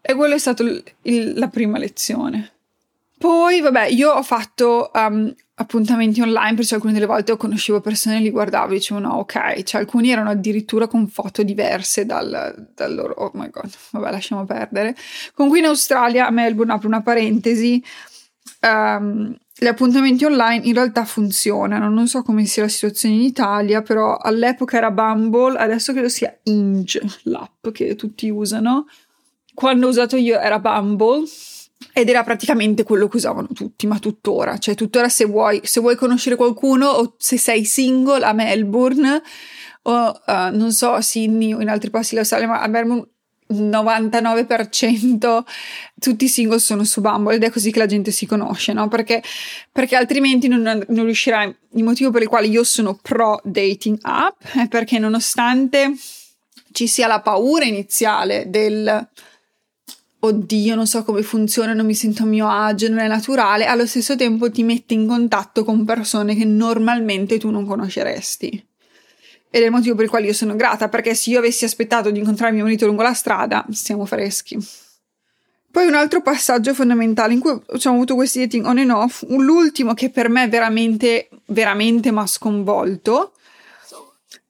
E 0.00 0.14
quella 0.14 0.36
è 0.36 0.38
stata 0.38 0.64
la 1.02 1.48
prima 1.48 1.76
lezione. 1.76 2.52
Poi, 3.18 3.60
vabbè, 3.60 3.86
io 3.88 4.12
ho 4.12 4.22
fatto 4.22 4.90
um, 4.94 5.34
appuntamenti 5.60 6.20
online 6.20 6.54
perché 6.54 6.74
alcune 6.74 6.92
delle 6.92 7.06
volte 7.06 7.36
conoscevo 7.36 7.80
persone, 7.80 8.20
li 8.20 8.30
guardavo 8.30 8.72
e 8.72 8.76
dicevo 8.76 9.00
no, 9.00 9.14
ok, 9.14 9.62
cioè 9.64 9.80
alcuni 9.80 10.10
erano 10.10 10.30
addirittura 10.30 10.86
con 10.86 11.08
foto 11.08 11.42
diverse 11.42 12.06
dal, 12.06 12.70
dal 12.74 12.94
loro, 12.94 13.14
oh 13.14 13.30
my 13.34 13.50
god, 13.50 13.70
vabbè, 13.90 14.10
lasciamo 14.10 14.44
perdere. 14.44 14.94
Comunque 15.34 15.58
in 15.58 15.66
Australia, 15.66 16.26
a 16.26 16.30
Melbourne, 16.30 16.72
apro 16.72 16.86
una 16.86 17.02
parentesi, 17.02 17.82
um, 18.60 19.36
gli 19.60 19.66
appuntamenti 19.66 20.24
online 20.24 20.64
in 20.64 20.74
realtà 20.74 21.04
funzionano, 21.04 21.88
non 21.88 22.06
so 22.06 22.22
come 22.22 22.44
sia 22.44 22.62
la 22.62 22.68
situazione 22.68 23.16
in 23.16 23.22
Italia, 23.22 23.82
però 23.82 24.16
all'epoca 24.16 24.76
era 24.76 24.92
Bumble, 24.92 25.58
adesso 25.58 25.92
credo 25.92 26.08
sia 26.08 26.38
Inge, 26.44 27.02
l'app 27.24 27.66
che 27.72 27.96
tutti 27.96 28.30
usano. 28.30 28.86
Quando 29.54 29.86
ho 29.86 29.90
usato 29.90 30.14
io 30.14 30.38
era 30.38 30.60
Bumble 30.60 31.24
ed 31.92 32.08
era 32.08 32.24
praticamente 32.24 32.82
quello 32.82 33.08
che 33.08 33.16
usavano 33.16 33.48
tutti, 33.54 33.86
ma 33.86 33.98
tuttora, 33.98 34.58
cioè 34.58 34.74
tuttora 34.74 35.08
se 35.08 35.24
vuoi, 35.24 35.60
se 35.64 35.80
vuoi 35.80 35.96
conoscere 35.96 36.36
qualcuno 36.36 36.88
o 36.88 37.14
se 37.18 37.38
sei 37.38 37.64
single 37.64 38.24
a 38.24 38.32
Melbourne 38.32 39.22
o 39.82 40.20
uh, 40.26 40.56
non 40.56 40.72
so, 40.72 40.92
a 40.92 41.00
Sydney 41.00 41.52
o 41.54 41.60
in 41.60 41.68
altri 41.68 41.90
posti 41.90 42.10
dell'Australia, 42.10 42.48
ma 42.48 42.60
a 42.60 42.66
Melbourne 42.66 43.06
99% 43.50 45.42
tutti 45.98 46.24
i 46.26 46.28
single 46.28 46.58
sono 46.58 46.84
su 46.84 47.00
Bumble 47.00 47.36
ed 47.36 47.44
è 47.44 47.50
così 47.50 47.70
che 47.70 47.78
la 47.78 47.86
gente 47.86 48.10
si 48.10 48.26
conosce, 48.26 48.74
no? 48.74 48.88
Perché, 48.88 49.22
perché 49.72 49.96
altrimenti 49.96 50.48
non, 50.48 50.62
non 50.62 51.04
riuscirai. 51.04 51.56
Il 51.72 51.84
motivo 51.84 52.10
per 52.10 52.22
il 52.22 52.28
quale 52.28 52.46
io 52.46 52.64
sono 52.64 52.98
pro 53.00 53.40
dating 53.44 53.98
app 54.02 54.42
è 54.54 54.68
perché 54.68 54.98
nonostante 54.98 55.94
ci 56.72 56.86
sia 56.86 57.06
la 57.06 57.20
paura 57.20 57.64
iniziale 57.64 58.50
del 58.50 59.08
oddio, 60.20 60.74
non 60.74 60.86
so 60.86 61.04
come 61.04 61.22
funziona, 61.22 61.72
non 61.72 61.86
mi 61.86 61.94
sento 61.94 62.24
a 62.24 62.26
mio 62.26 62.48
agio, 62.48 62.88
non 62.88 62.98
è 62.98 63.06
naturale, 63.06 63.66
allo 63.66 63.86
stesso 63.86 64.16
tempo 64.16 64.50
ti 64.50 64.62
metti 64.62 64.94
in 64.94 65.06
contatto 65.06 65.64
con 65.64 65.84
persone 65.84 66.34
che 66.34 66.44
normalmente 66.44 67.38
tu 67.38 67.50
non 67.50 67.66
conosceresti. 67.66 68.66
Ed 69.50 69.62
è 69.62 69.64
il 69.64 69.70
motivo 69.70 69.94
per 69.94 70.04
il 70.04 70.10
quale 70.10 70.26
io 70.26 70.32
sono 70.32 70.56
grata, 70.56 70.88
perché 70.88 71.14
se 71.14 71.30
io 71.30 71.38
avessi 71.38 71.64
aspettato 71.64 72.10
di 72.10 72.18
incontrare 72.18 72.52
mio 72.52 72.64
marito 72.64 72.86
lungo 72.86 73.02
la 73.02 73.14
strada, 73.14 73.64
stiamo 73.70 74.04
freschi. 74.04 74.58
Poi 75.70 75.86
un 75.86 75.94
altro 75.94 76.22
passaggio 76.22 76.74
fondamentale 76.74 77.34
in 77.34 77.40
cui 77.40 77.50
abbiamo 77.50 77.96
avuto 77.96 78.14
questi 78.14 78.40
dating 78.40 78.66
on 78.66 78.78
and 78.78 78.90
off, 78.90 79.24
l'ultimo 79.28 79.94
che 79.94 80.10
per 80.10 80.28
me 80.28 80.48
veramente, 80.48 81.28
veramente 81.46 82.10
mi 82.10 82.18
ha 82.18 82.26
sconvolto, 82.26 83.32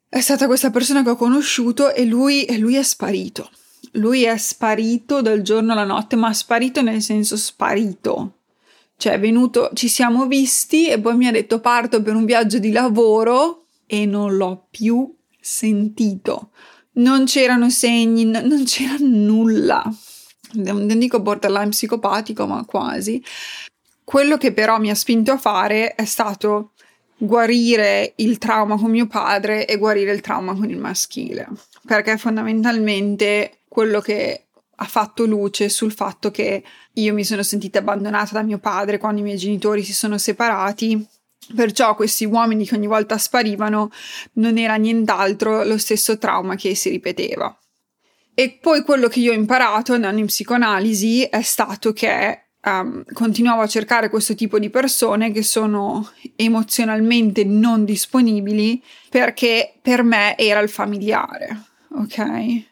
è 0.08 0.20
stata 0.20 0.46
questa 0.46 0.70
persona 0.70 1.02
che 1.02 1.10
ho 1.10 1.16
conosciuto 1.16 1.92
e 1.92 2.04
lui, 2.04 2.44
e 2.44 2.56
lui 2.56 2.76
è 2.76 2.82
sparito 2.82 3.50
lui 3.92 4.24
è 4.24 4.36
sparito 4.36 5.22
dal 5.22 5.42
giorno 5.42 5.72
alla 5.72 5.84
notte, 5.84 6.16
ma 6.16 6.32
sparito 6.32 6.82
nel 6.82 7.02
senso 7.02 7.36
sparito. 7.36 8.34
Cioè 8.96 9.12
è 9.14 9.20
venuto, 9.20 9.70
ci 9.74 9.88
siamo 9.88 10.26
visti 10.26 10.88
e 10.88 10.98
poi 10.98 11.16
mi 11.16 11.28
ha 11.28 11.30
detto 11.30 11.60
parto 11.60 12.02
per 12.02 12.14
un 12.14 12.24
viaggio 12.24 12.58
di 12.58 12.72
lavoro 12.72 13.66
e 13.86 14.06
non 14.06 14.36
l'ho 14.36 14.66
più 14.70 15.14
sentito. 15.40 16.50
Non 16.94 17.24
c'erano 17.24 17.70
segni, 17.70 18.24
non 18.24 18.64
c'era 18.64 18.96
nulla. 18.98 19.82
Non 20.54 20.98
dico 20.98 21.20
borderline 21.20 21.68
psicopatico, 21.68 22.46
ma 22.46 22.64
quasi. 22.64 23.22
Quello 24.02 24.36
che 24.36 24.52
però 24.52 24.78
mi 24.78 24.90
ha 24.90 24.94
spinto 24.94 25.32
a 25.32 25.38
fare 25.38 25.94
è 25.94 26.04
stato 26.04 26.72
guarire 27.16 28.14
il 28.16 28.38
trauma 28.38 28.76
con 28.76 28.90
mio 28.90 29.06
padre 29.06 29.66
e 29.66 29.76
guarire 29.76 30.12
il 30.12 30.20
trauma 30.20 30.54
con 30.54 30.70
il 30.70 30.78
maschile. 30.78 31.48
Perché 31.84 32.16
fondamentalmente 32.16 33.57
quello 33.68 34.00
che 34.00 34.48
ha 34.80 34.84
fatto 34.84 35.24
luce 35.24 35.68
sul 35.68 35.92
fatto 35.92 36.30
che 36.30 36.62
io 36.94 37.14
mi 37.14 37.24
sono 37.24 37.42
sentita 37.42 37.80
abbandonata 37.80 38.34
da 38.34 38.42
mio 38.42 38.58
padre 38.58 38.98
quando 38.98 39.20
i 39.20 39.24
miei 39.24 39.36
genitori 39.36 39.82
si 39.82 39.92
sono 39.92 40.18
separati. 40.18 41.06
Perciò 41.54 41.94
questi 41.94 42.24
uomini 42.24 42.66
che 42.66 42.74
ogni 42.74 42.86
volta 42.86 43.16
sparivano 43.16 43.90
non 44.34 44.58
era 44.58 44.76
nient'altro 44.76 45.64
lo 45.64 45.78
stesso 45.78 46.18
trauma 46.18 46.56
che 46.56 46.74
si 46.74 46.90
ripeteva. 46.90 47.56
E 48.34 48.58
poi 48.60 48.82
quello 48.82 49.08
che 49.08 49.18
io 49.18 49.32
ho 49.32 49.34
imparato 49.34 49.94
andando 49.94 50.20
in 50.20 50.26
psicoanalisi 50.26 51.24
è 51.24 51.42
stato 51.42 51.92
che 51.92 52.50
um, 52.64 53.02
continuavo 53.12 53.62
a 53.62 53.66
cercare 53.66 54.08
questo 54.08 54.36
tipo 54.36 54.60
di 54.60 54.70
persone 54.70 55.32
che 55.32 55.42
sono 55.42 56.08
emozionalmente 56.36 57.42
non 57.44 57.84
disponibili 57.84 58.80
perché 59.08 59.74
per 59.82 60.04
me 60.04 60.36
era 60.36 60.60
il 60.60 60.68
familiare, 60.68 61.64
ok? 61.96 62.66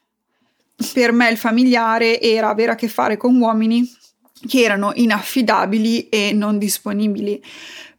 Per 0.92 1.12
me 1.12 1.30
il 1.30 1.36
familiare 1.36 2.20
era 2.20 2.48
avere 2.48 2.72
a 2.72 2.74
che 2.74 2.88
fare 2.88 3.16
con 3.16 3.40
uomini 3.40 3.90
che 4.46 4.62
erano 4.62 4.92
inaffidabili 4.94 6.08
e 6.08 6.32
non 6.32 6.58
disponibili, 6.58 7.42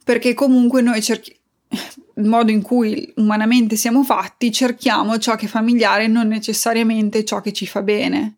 perché 0.03 0.33
comunque 0.33 0.81
noi 0.81 1.01
cerchiamo 1.01 1.35
il 2.17 2.25
modo 2.25 2.51
in 2.51 2.61
cui 2.61 3.11
umanamente 3.17 3.75
siamo 3.75 4.03
fatti, 4.03 4.51
cerchiamo 4.51 5.17
ciò 5.17 5.35
che 5.35 5.45
è 5.45 5.49
familiare, 5.49 6.07
non 6.07 6.27
necessariamente 6.27 7.23
ciò 7.23 7.41
che 7.41 7.53
ci 7.53 7.67
fa 7.67 7.81
bene. 7.83 8.37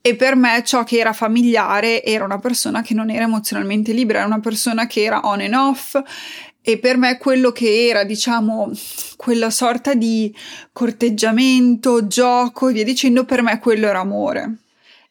E 0.00 0.16
per 0.16 0.36
me 0.36 0.62
ciò 0.64 0.84
che 0.84 0.98
era 0.98 1.12
familiare 1.12 2.04
era 2.04 2.24
una 2.24 2.38
persona 2.38 2.82
che 2.82 2.94
non 2.94 3.10
era 3.10 3.24
emozionalmente 3.24 3.92
libera, 3.92 4.18
era 4.18 4.26
una 4.26 4.40
persona 4.40 4.86
che 4.86 5.02
era 5.02 5.22
on 5.24 5.40
and 5.40 5.54
off 5.54 6.00
e 6.66 6.78
per 6.78 6.96
me 6.96 7.18
quello 7.18 7.52
che 7.52 7.88
era, 7.88 8.04
diciamo, 8.04 8.70
quella 9.16 9.50
sorta 9.50 9.92
di 9.92 10.34
corteggiamento, 10.72 12.06
gioco 12.06 12.68
e 12.68 12.72
via 12.72 12.84
dicendo, 12.84 13.26
per 13.26 13.42
me 13.42 13.58
quello 13.58 13.86
era 13.86 13.98
amore. 13.98 14.54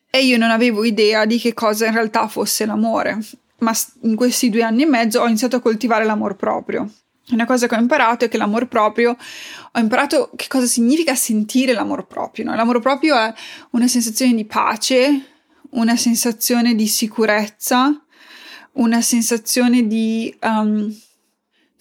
E 0.09 0.25
io 0.25 0.39
non 0.39 0.49
avevo 0.49 0.83
idea 0.83 1.25
di 1.25 1.37
che 1.37 1.53
cosa 1.53 1.85
in 1.85 1.93
realtà 1.93 2.27
fosse 2.27 2.65
l'amore, 2.65 3.19
ma 3.59 3.71
in 4.01 4.15
questi 4.15 4.49
due 4.49 4.63
anni 4.63 4.81
e 4.81 4.87
mezzo 4.87 5.21
ho 5.21 5.27
iniziato 5.27 5.57
a 5.57 5.59
coltivare 5.59 6.05
l'amor 6.05 6.35
proprio. 6.35 6.91
Una 7.29 7.45
cosa 7.45 7.67
che 7.67 7.75
ho 7.75 7.79
imparato 7.79 8.25
è 8.25 8.29
che 8.29 8.37
l'amor 8.37 8.67
proprio, 8.67 9.15
ho 9.71 9.79
imparato 9.79 10.31
che 10.35 10.47
cosa 10.47 10.65
significa 10.65 11.13
sentire 11.13 11.73
l'amor 11.73 12.07
proprio. 12.07 12.45
No? 12.45 12.55
L'amor 12.55 12.79
proprio 12.79 13.15
è 13.15 13.31
una 13.71 13.87
sensazione 13.87 14.33
di 14.33 14.45
pace, 14.45 15.25
una 15.69 15.95
sensazione 15.97 16.73
di 16.73 16.87
sicurezza, 16.87 17.95
una 18.73 19.01
sensazione 19.01 19.85
di 19.85 20.35
um, 20.41 20.91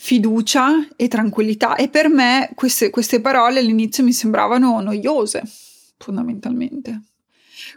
fiducia 0.05 0.85
e 0.97 1.07
tranquillità. 1.07 1.77
E 1.77 1.89
per 1.89 2.09
me 2.09 2.51
queste, 2.57 2.91
queste 2.91 3.21
parole 3.21 3.61
all'inizio 3.61 4.03
mi 4.03 4.13
sembravano 4.13 4.81
noiose, 4.81 5.45
fondamentalmente. 5.97 7.03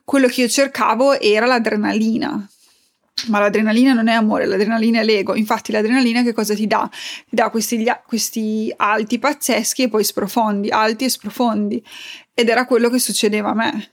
Quello 0.03 0.27
che 0.27 0.41
io 0.41 0.48
cercavo 0.48 1.20
era 1.20 1.46
l'adrenalina. 1.46 2.50
Ma 3.27 3.39
l'adrenalina 3.39 3.94
non 3.94 4.08
è 4.08 4.13
amore, 4.13 4.48
l'adrenalina 4.48 5.01
è 5.01 5.03
l'ego. 5.03 5.36
Infatti, 5.36 5.72
l'adrenalina 5.72 6.24
che 6.24 6.34
cosa 6.34 6.55
ti 6.55 6.65
dà? 6.65 6.89
Ti 7.29 7.36
dà 7.36 7.51
questi, 7.51 7.86
questi 8.08 8.74
alti 8.75 9.20
pazzeschi 9.20 9.84
e 9.84 9.89
poi 9.89 10.03
sprofondi, 10.03 10.70
alti 10.70 11.05
e 11.05 11.10
sprofondi. 11.10 11.82
Ed 12.34 12.50
era 12.50 12.65
quello 12.65 12.89
che 12.89 12.98
succedeva 12.98 13.51
a 13.51 13.53
me. 13.53 13.91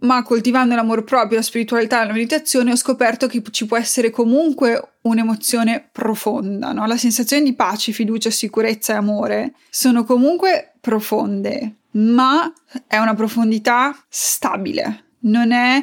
Ma 0.00 0.22
coltivando 0.22 0.74
l'amor 0.74 1.04
proprio, 1.04 1.38
la 1.38 1.42
spiritualità 1.42 2.02
e 2.02 2.06
la 2.06 2.12
meditazione 2.12 2.70
ho 2.70 2.76
scoperto 2.76 3.26
che 3.26 3.42
ci 3.50 3.64
può 3.64 3.78
essere 3.78 4.10
comunque 4.10 4.98
un'emozione 5.02 5.88
profonda, 5.90 6.72
no? 6.72 6.86
La 6.86 6.98
sensazione 6.98 7.42
di 7.42 7.54
pace, 7.54 7.92
fiducia, 7.92 8.30
sicurezza 8.30 8.92
e 8.92 8.96
amore 8.96 9.54
sono 9.70 10.04
comunque 10.04 10.74
profonde, 10.80 11.76
ma 11.92 12.52
è 12.86 12.98
una 12.98 13.14
profondità 13.14 13.96
stabile, 14.08 15.04
non 15.20 15.50
è 15.50 15.82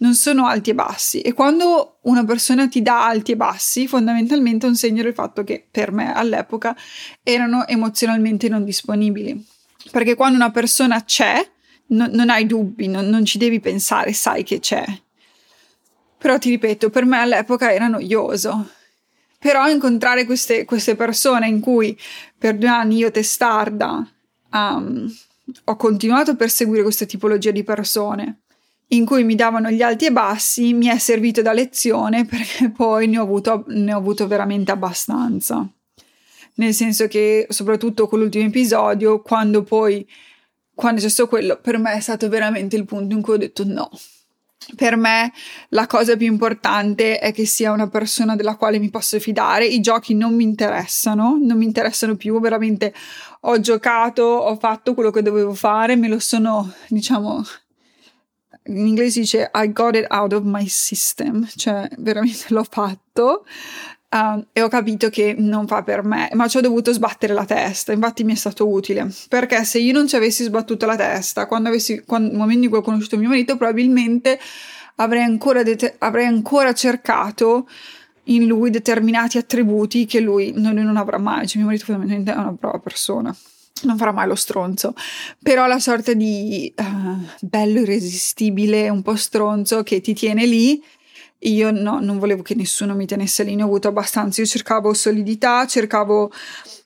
non 0.00 0.14
sono 0.14 0.46
alti 0.46 0.70
e 0.70 0.74
bassi 0.74 1.20
e 1.20 1.32
quando 1.32 1.98
una 2.02 2.24
persona 2.24 2.68
ti 2.68 2.82
dà 2.82 3.06
alti 3.06 3.32
e 3.32 3.36
bassi 3.36 3.86
fondamentalmente 3.86 4.66
è 4.66 4.68
un 4.68 4.76
segno 4.76 5.02
del 5.02 5.14
fatto 5.14 5.44
che 5.44 5.66
per 5.70 5.92
me 5.92 6.14
all'epoca 6.14 6.74
erano 7.22 7.66
emozionalmente 7.66 8.48
non 8.48 8.64
disponibili 8.64 9.46
perché 9.90 10.14
quando 10.14 10.36
una 10.36 10.50
persona 10.50 11.04
c'è 11.04 11.46
no, 11.90 12.08
non 12.10 12.30
hai 12.30 12.46
dubbi, 12.46 12.88
non, 12.88 13.08
non 13.08 13.24
ci 13.24 13.38
devi 13.38 13.60
pensare, 13.60 14.12
sai 14.12 14.42
che 14.42 14.58
c'è 14.58 14.84
però 16.20 16.36
ti 16.36 16.50
ripeto, 16.50 16.90
per 16.90 17.06
me 17.06 17.18
all'epoca 17.18 17.72
era 17.72 17.88
noioso. 17.88 18.68
Però 19.38 19.66
incontrare 19.70 20.26
queste, 20.26 20.66
queste 20.66 20.94
persone 20.94 21.48
in 21.48 21.60
cui 21.60 21.98
per 22.36 22.58
due 22.58 22.68
anni 22.68 22.96
io 22.96 23.10
testarda 23.10 24.06
um, 24.52 25.16
ho 25.64 25.76
continuato 25.76 26.32
a 26.32 26.36
perseguire 26.36 26.82
questa 26.82 27.06
tipologia 27.06 27.50
di 27.50 27.64
persone 27.64 28.40
in 28.88 29.06
cui 29.06 29.24
mi 29.24 29.34
davano 29.34 29.70
gli 29.70 29.80
alti 29.80 30.06
e 30.06 30.12
bassi 30.12 30.74
mi 30.74 30.88
è 30.88 30.98
servito 30.98 31.40
da 31.40 31.54
lezione 31.54 32.26
perché 32.26 32.68
poi 32.76 33.06
ne 33.06 33.18
ho 33.18 33.22
avuto, 33.22 33.64
ne 33.68 33.94
ho 33.94 33.96
avuto 33.96 34.26
veramente 34.26 34.72
abbastanza. 34.72 35.66
Nel 36.54 36.74
senso 36.74 37.08
che, 37.08 37.46
soprattutto 37.48 38.08
con 38.08 38.18
l'ultimo 38.18 38.44
episodio, 38.44 39.22
quando 39.22 39.62
poi, 39.62 40.06
quando 40.80 41.02
c'è 41.02 41.10
stato 41.10 41.28
quello, 41.28 41.58
per 41.60 41.76
me 41.76 41.92
è 41.92 42.00
stato 42.00 42.30
veramente 42.30 42.74
il 42.74 42.86
punto 42.86 43.14
in 43.14 43.20
cui 43.20 43.34
ho 43.34 43.36
detto 43.36 43.64
no, 43.64 43.90
per 44.76 44.96
me 44.96 45.30
la 45.68 45.86
cosa 45.86 46.16
più 46.16 46.26
importante 46.26 47.18
è 47.18 47.32
che 47.32 47.44
sia 47.44 47.70
una 47.70 47.88
persona 47.88 48.34
della 48.34 48.56
quale 48.56 48.78
mi 48.78 48.88
posso 48.88 49.20
fidare. 49.20 49.66
I 49.66 49.80
giochi 49.80 50.14
non 50.14 50.34
mi 50.34 50.44
interessano, 50.44 51.38
non 51.38 51.58
mi 51.58 51.66
interessano 51.66 52.16
più, 52.16 52.40
veramente 52.40 52.94
ho 53.40 53.60
giocato, 53.60 54.22
ho 54.22 54.56
fatto 54.56 54.94
quello 54.94 55.10
che 55.10 55.20
dovevo 55.20 55.52
fare, 55.52 55.96
me 55.96 56.08
lo 56.08 56.18
sono, 56.18 56.72
diciamo, 56.88 57.44
in 58.64 58.86
inglese 58.86 59.20
dice 59.20 59.50
I 59.52 59.70
got 59.70 59.96
it 59.96 60.06
out 60.08 60.32
of 60.32 60.44
my 60.44 60.66
system, 60.66 61.46
cioè 61.56 61.88
veramente 61.98 62.46
l'ho 62.54 62.64
fatto. 62.64 63.44
Uh, 64.12 64.44
e 64.52 64.60
ho 64.60 64.66
capito 64.66 65.08
che 65.08 65.36
non 65.38 65.68
fa 65.68 65.84
per 65.84 66.02
me, 66.02 66.30
ma 66.32 66.48
ci 66.48 66.56
ho 66.56 66.60
dovuto 66.60 66.92
sbattere 66.92 67.32
la 67.32 67.44
testa. 67.44 67.92
Infatti, 67.92 68.24
mi 68.24 68.32
è 68.32 68.36
stato 68.36 68.68
utile 68.68 69.08
perché 69.28 69.62
se 69.64 69.78
io 69.78 69.92
non 69.92 70.08
ci 70.08 70.16
avessi 70.16 70.42
sbattuto 70.42 70.84
la 70.84 70.96
testa 70.96 71.46
quando 71.46 71.68
avessi, 71.68 72.02
quando, 72.04 72.28
nel 72.28 72.36
momento 72.36 72.64
in 72.64 72.70
cui 72.70 72.78
ho 72.78 72.82
conosciuto 72.82 73.16
mio 73.16 73.28
marito, 73.28 73.56
probabilmente 73.56 74.40
avrei 74.96 75.22
ancora, 75.22 75.62
det- 75.62 75.94
avrei 75.98 76.26
ancora 76.26 76.72
cercato 76.72 77.68
in 78.24 78.46
lui 78.46 78.70
determinati 78.70 79.38
attributi 79.38 80.06
che 80.06 80.18
lui, 80.18 80.52
no, 80.56 80.72
non 80.72 80.96
avrà 80.96 81.18
mai. 81.18 81.46
Cioè, 81.46 81.58
mio 81.58 81.66
marito 81.66 81.84
fondamentalmente 81.84 82.32
è 82.32 82.36
una 82.36 82.56
brava 82.58 82.80
persona. 82.80 83.34
Non 83.82 83.96
farà 83.96 84.12
mai 84.12 84.26
lo 84.26 84.34
stronzo, 84.34 84.92
però 85.40 85.66
la 85.66 85.78
sorta 85.78 86.12
di 86.14 86.72
uh, 86.76 87.26
bello 87.40 87.80
irresistibile, 87.80 88.88
un 88.88 89.02
po' 89.02 89.14
stronzo 89.14 89.84
che 89.84 90.00
ti 90.00 90.14
tiene 90.14 90.44
lì 90.46 90.82
io 91.40 91.70
no, 91.70 92.00
non 92.00 92.18
volevo 92.18 92.42
che 92.42 92.54
nessuno 92.54 92.94
mi 92.94 93.06
tenesse 93.06 93.44
lì, 93.44 93.54
ne 93.54 93.62
ho 93.62 93.66
avuto 93.66 93.88
abbastanza. 93.88 94.40
Io 94.40 94.46
cercavo 94.46 94.92
solidità, 94.92 95.66
cercavo 95.66 96.30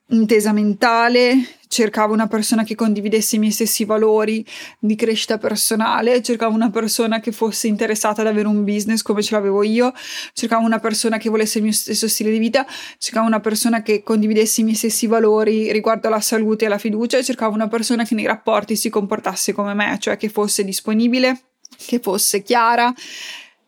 intesa 0.08 0.52
mentale, 0.52 1.56
cercavo 1.66 2.12
una 2.12 2.26
persona 2.26 2.62
che 2.62 2.74
condividesse 2.74 3.36
i 3.36 3.38
miei 3.38 3.50
stessi 3.50 3.84
valori 3.84 4.44
di 4.78 4.94
crescita 4.96 5.38
personale, 5.38 6.22
cercavo 6.22 6.54
una 6.54 6.70
persona 6.70 7.20
che 7.20 7.32
fosse 7.32 7.68
interessata 7.68 8.20
ad 8.20 8.28
avere 8.28 8.46
un 8.46 8.64
business 8.64 9.00
come 9.00 9.22
ce 9.22 9.34
l'avevo 9.34 9.62
io, 9.62 9.92
cercavo 10.34 10.64
una 10.64 10.78
persona 10.78 11.16
che 11.16 11.30
volesse 11.30 11.58
il 11.58 11.64
mio 11.64 11.72
stesso 11.72 12.06
stile 12.06 12.30
di 12.30 12.38
vita, 12.38 12.66
cercavo 12.98 13.26
una 13.26 13.40
persona 13.40 13.82
che 13.82 14.02
condividesse 14.02 14.60
i 14.60 14.64
miei 14.64 14.76
stessi 14.76 15.06
valori 15.06 15.72
riguardo 15.72 16.08
alla 16.08 16.20
salute 16.20 16.64
e 16.64 16.66
alla 16.66 16.78
fiducia 16.78 17.22
cercavo 17.22 17.54
una 17.54 17.68
persona 17.68 18.04
che 18.04 18.14
nei 18.14 18.26
rapporti 18.26 18.76
si 18.76 18.90
comportasse 18.90 19.52
come 19.52 19.72
me, 19.72 19.96
cioè 19.98 20.18
che 20.18 20.28
fosse 20.28 20.64
disponibile, 20.64 21.40
che 21.86 21.98
fosse 21.98 22.42
chiara 22.42 22.92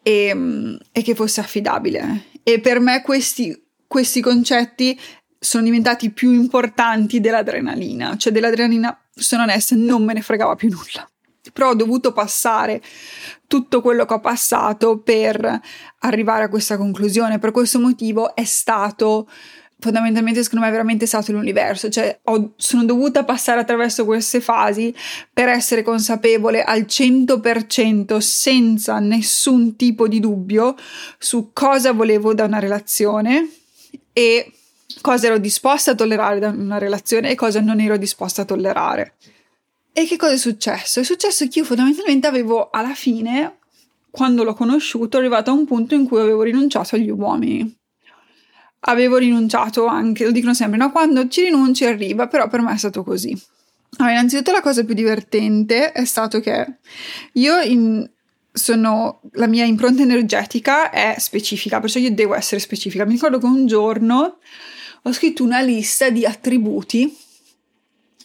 e, 0.07 0.79
e 0.93 1.03
che 1.03 1.17
fosse 1.17 1.41
affidabile. 1.41 2.27
E 2.45 2.61
per 2.61 2.79
me 2.79 3.03
questi, 3.03 3.61
questi 3.89 4.21
concetti 4.21 4.97
sono 5.37 5.65
diventati 5.65 6.11
più 6.11 6.31
importanti 6.33 7.19
dell'adrenalina, 7.19 8.17
cioè 8.17 8.33
dell'adrenalina, 8.33 8.97
sono 9.13 9.43
onesta, 9.43 9.75
non 9.75 10.05
me 10.05 10.13
ne 10.13 10.23
fregava 10.23 10.55
più 10.55 10.71
nulla. 10.71 11.11
Però 11.53 11.71
ho 11.71 11.75
dovuto 11.75 12.13
passare 12.13 12.81
tutto 13.49 13.81
quello 13.81 14.05
che 14.05 14.15
ho 14.15 14.21
passato 14.21 15.01
per 15.01 15.61
arrivare 15.99 16.45
a 16.45 16.49
questa 16.49 16.77
conclusione. 16.77 17.41
Per 17.41 17.51
questo 17.51 17.81
motivo 17.81 18.37
è 18.37 18.45
stato 18.45 19.29
fondamentalmente 19.79 20.43
secondo 20.43 20.65
me 20.65 20.71
è 20.71 20.75
veramente 20.75 21.07
stato 21.07 21.33
l'universo, 21.33 21.89
cioè 21.89 22.19
ho, 22.25 22.53
sono 22.57 22.85
dovuta 22.85 23.25
passare 23.25 23.61
attraverso 23.61 24.05
queste 24.05 24.41
fasi 24.41 24.95
per 25.33 25.49
essere 25.49 25.83
consapevole 25.83 26.63
al 26.63 26.83
100% 26.83 28.19
senza 28.19 28.99
nessun 28.99 29.77
tipo 29.77 30.09
di 30.09 30.21
dubbio 30.21 30.75
su 31.19 31.51
cosa 31.53 31.93
volevo 31.93 32.35
da 32.35 32.45
una 32.45 32.59
relazione 32.59 33.51
e 34.13 34.53
cosa 35.03 35.27
ero 35.27 35.39
disposta 35.39 35.91
a 35.91 35.95
tollerare 35.95 36.39
da 36.39 36.49
una 36.49 36.79
relazione 36.79 37.31
e 37.31 37.35
cosa 37.35 37.61
non 37.61 37.81
ero 37.81 37.97
disposta 37.99 38.43
a 38.43 38.45
tollerare. 38.47 39.15
E 39.93 40.07
che 40.07 40.17
cosa 40.17 40.33
è 40.33 40.39
successo? 40.39 41.01
È 41.01 41.05
successo 41.05 41.47
che 41.49 41.59
io 41.61 41.65
fondamentalmente 41.65 42.27
avevo 42.27 42.69
alla 42.71 42.95
fine, 42.95 43.59
quando 44.11 44.45
l'ho 44.45 44.55
conosciuto, 44.55 45.17
arrivato 45.17 45.51
a 45.51 45.55
un 45.55 45.65
punto 45.65 45.95
in 45.95 46.07
cui 46.07 46.21
avevo 46.21 46.43
rinunciato 46.43 46.97
agli 46.97 47.11
uomini 47.11 47.85
avevo 48.89 49.17
rinunciato 49.17 49.87
anche, 49.87 50.25
lo 50.25 50.33
dicono 50.33 50.55
sempre, 50.55 50.79
no? 50.79 50.91
Quando 50.91 51.29
ci 51.29 51.43
rinunci 51.43 51.85
arriva, 51.85 52.27
però 52.27 52.49
per 52.49 52.61
me 52.61 52.73
è 52.73 52.77
stato 52.77 53.03
così. 53.03 53.37
Allora, 53.99 54.15
innanzitutto 54.15 54.53
la 54.53 54.61
cosa 54.61 54.85
più 54.85 54.95
divertente 54.95 55.93
è 55.93 56.05
stato 56.05 56.41
che 56.41 56.79
io 57.33 57.61
in, 57.61 58.09
sono, 58.53 59.21
la 59.33 59.47
mia 59.47 59.65
impronta 59.65 60.03
energetica 60.03 60.91
è 60.91 61.17
specifica, 61.19 61.81
perciò 61.81 61.99
io 61.99 62.13
devo 62.13 62.35
essere 62.35 62.61
specifica. 62.61 63.05
Mi 63.05 63.13
ricordo 63.13 63.39
che 63.39 63.47
un 63.47 63.67
giorno 63.67 64.39
ho 65.03 65.13
scritto 65.13 65.43
una 65.43 65.61
lista 65.61 66.11
di 66.11 66.25
attributi 66.25 67.17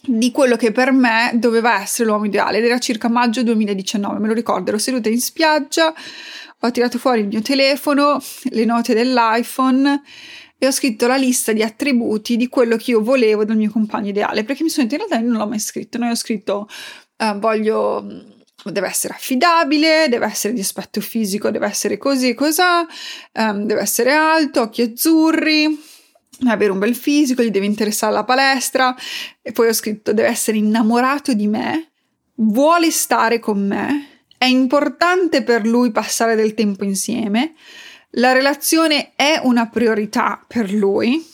di 0.04 0.32
quello 0.32 0.56
che 0.56 0.72
per 0.72 0.90
me 0.90 1.30
doveva 1.34 1.80
essere 1.80 2.08
l'uomo 2.08 2.24
ideale 2.24 2.58
ed 2.58 2.64
era 2.64 2.78
circa 2.78 3.08
maggio 3.08 3.44
2019, 3.44 4.18
me 4.18 4.26
lo 4.26 4.34
ricordo, 4.34 4.70
ero 4.70 4.78
seduta 4.78 5.08
in 5.08 5.20
spiaggia, 5.20 5.94
ho 6.58 6.70
tirato 6.72 6.98
fuori 6.98 7.20
il 7.20 7.28
mio 7.28 7.40
telefono, 7.40 8.20
le 8.50 8.64
note 8.64 8.94
dell'iPhone 8.94 10.02
e 10.62 10.68
ho 10.68 10.70
scritto 10.70 11.08
la 11.08 11.16
lista 11.16 11.50
di 11.50 11.60
attributi 11.60 12.36
di 12.36 12.46
quello 12.46 12.76
che 12.76 12.92
io 12.92 13.02
volevo 13.02 13.44
dal 13.44 13.56
mio 13.56 13.68
compagno 13.68 14.10
ideale, 14.10 14.44
perché 14.44 14.62
mi 14.62 14.68
sono 14.68 14.86
detto 14.86 15.02
in 15.02 15.08
realtà 15.08 15.28
non 15.28 15.40
l'ho 15.40 15.48
mai 15.48 15.58
scritto, 15.58 15.98
noi 15.98 16.10
ho 16.10 16.14
scritto 16.14 16.68
uh, 17.16 17.36
voglio 17.36 18.06
deve 18.62 18.86
essere 18.86 19.12
affidabile, 19.12 20.06
deve 20.08 20.26
essere 20.26 20.54
di 20.54 20.60
aspetto 20.60 21.00
fisico, 21.00 21.50
deve 21.50 21.66
essere 21.66 21.98
così 21.98 22.28
e 22.28 22.34
cos'ha, 22.34 22.86
um, 23.32 23.64
deve 23.64 23.80
essere 23.80 24.12
alto, 24.12 24.60
occhi 24.60 24.82
azzurri, 24.82 25.66
deve 26.38 26.52
avere 26.52 26.70
un 26.70 26.78
bel 26.78 26.94
fisico, 26.94 27.42
gli 27.42 27.50
deve 27.50 27.66
interessare 27.66 28.12
la 28.12 28.22
palestra. 28.22 28.94
E 29.42 29.50
poi 29.50 29.66
ho 29.66 29.72
scritto 29.72 30.12
deve 30.12 30.28
essere 30.28 30.58
innamorato 30.58 31.32
di 31.32 31.48
me, 31.48 31.90
vuole 32.34 32.92
stare 32.92 33.40
con 33.40 33.66
me, 33.66 34.20
è 34.38 34.44
importante 34.44 35.42
per 35.42 35.66
lui 35.66 35.90
passare 35.90 36.36
del 36.36 36.54
tempo 36.54 36.84
insieme, 36.84 37.54
la 38.12 38.32
relazione 38.32 39.12
è 39.14 39.40
una 39.42 39.68
priorità 39.68 40.42
per 40.46 40.72
lui, 40.72 41.24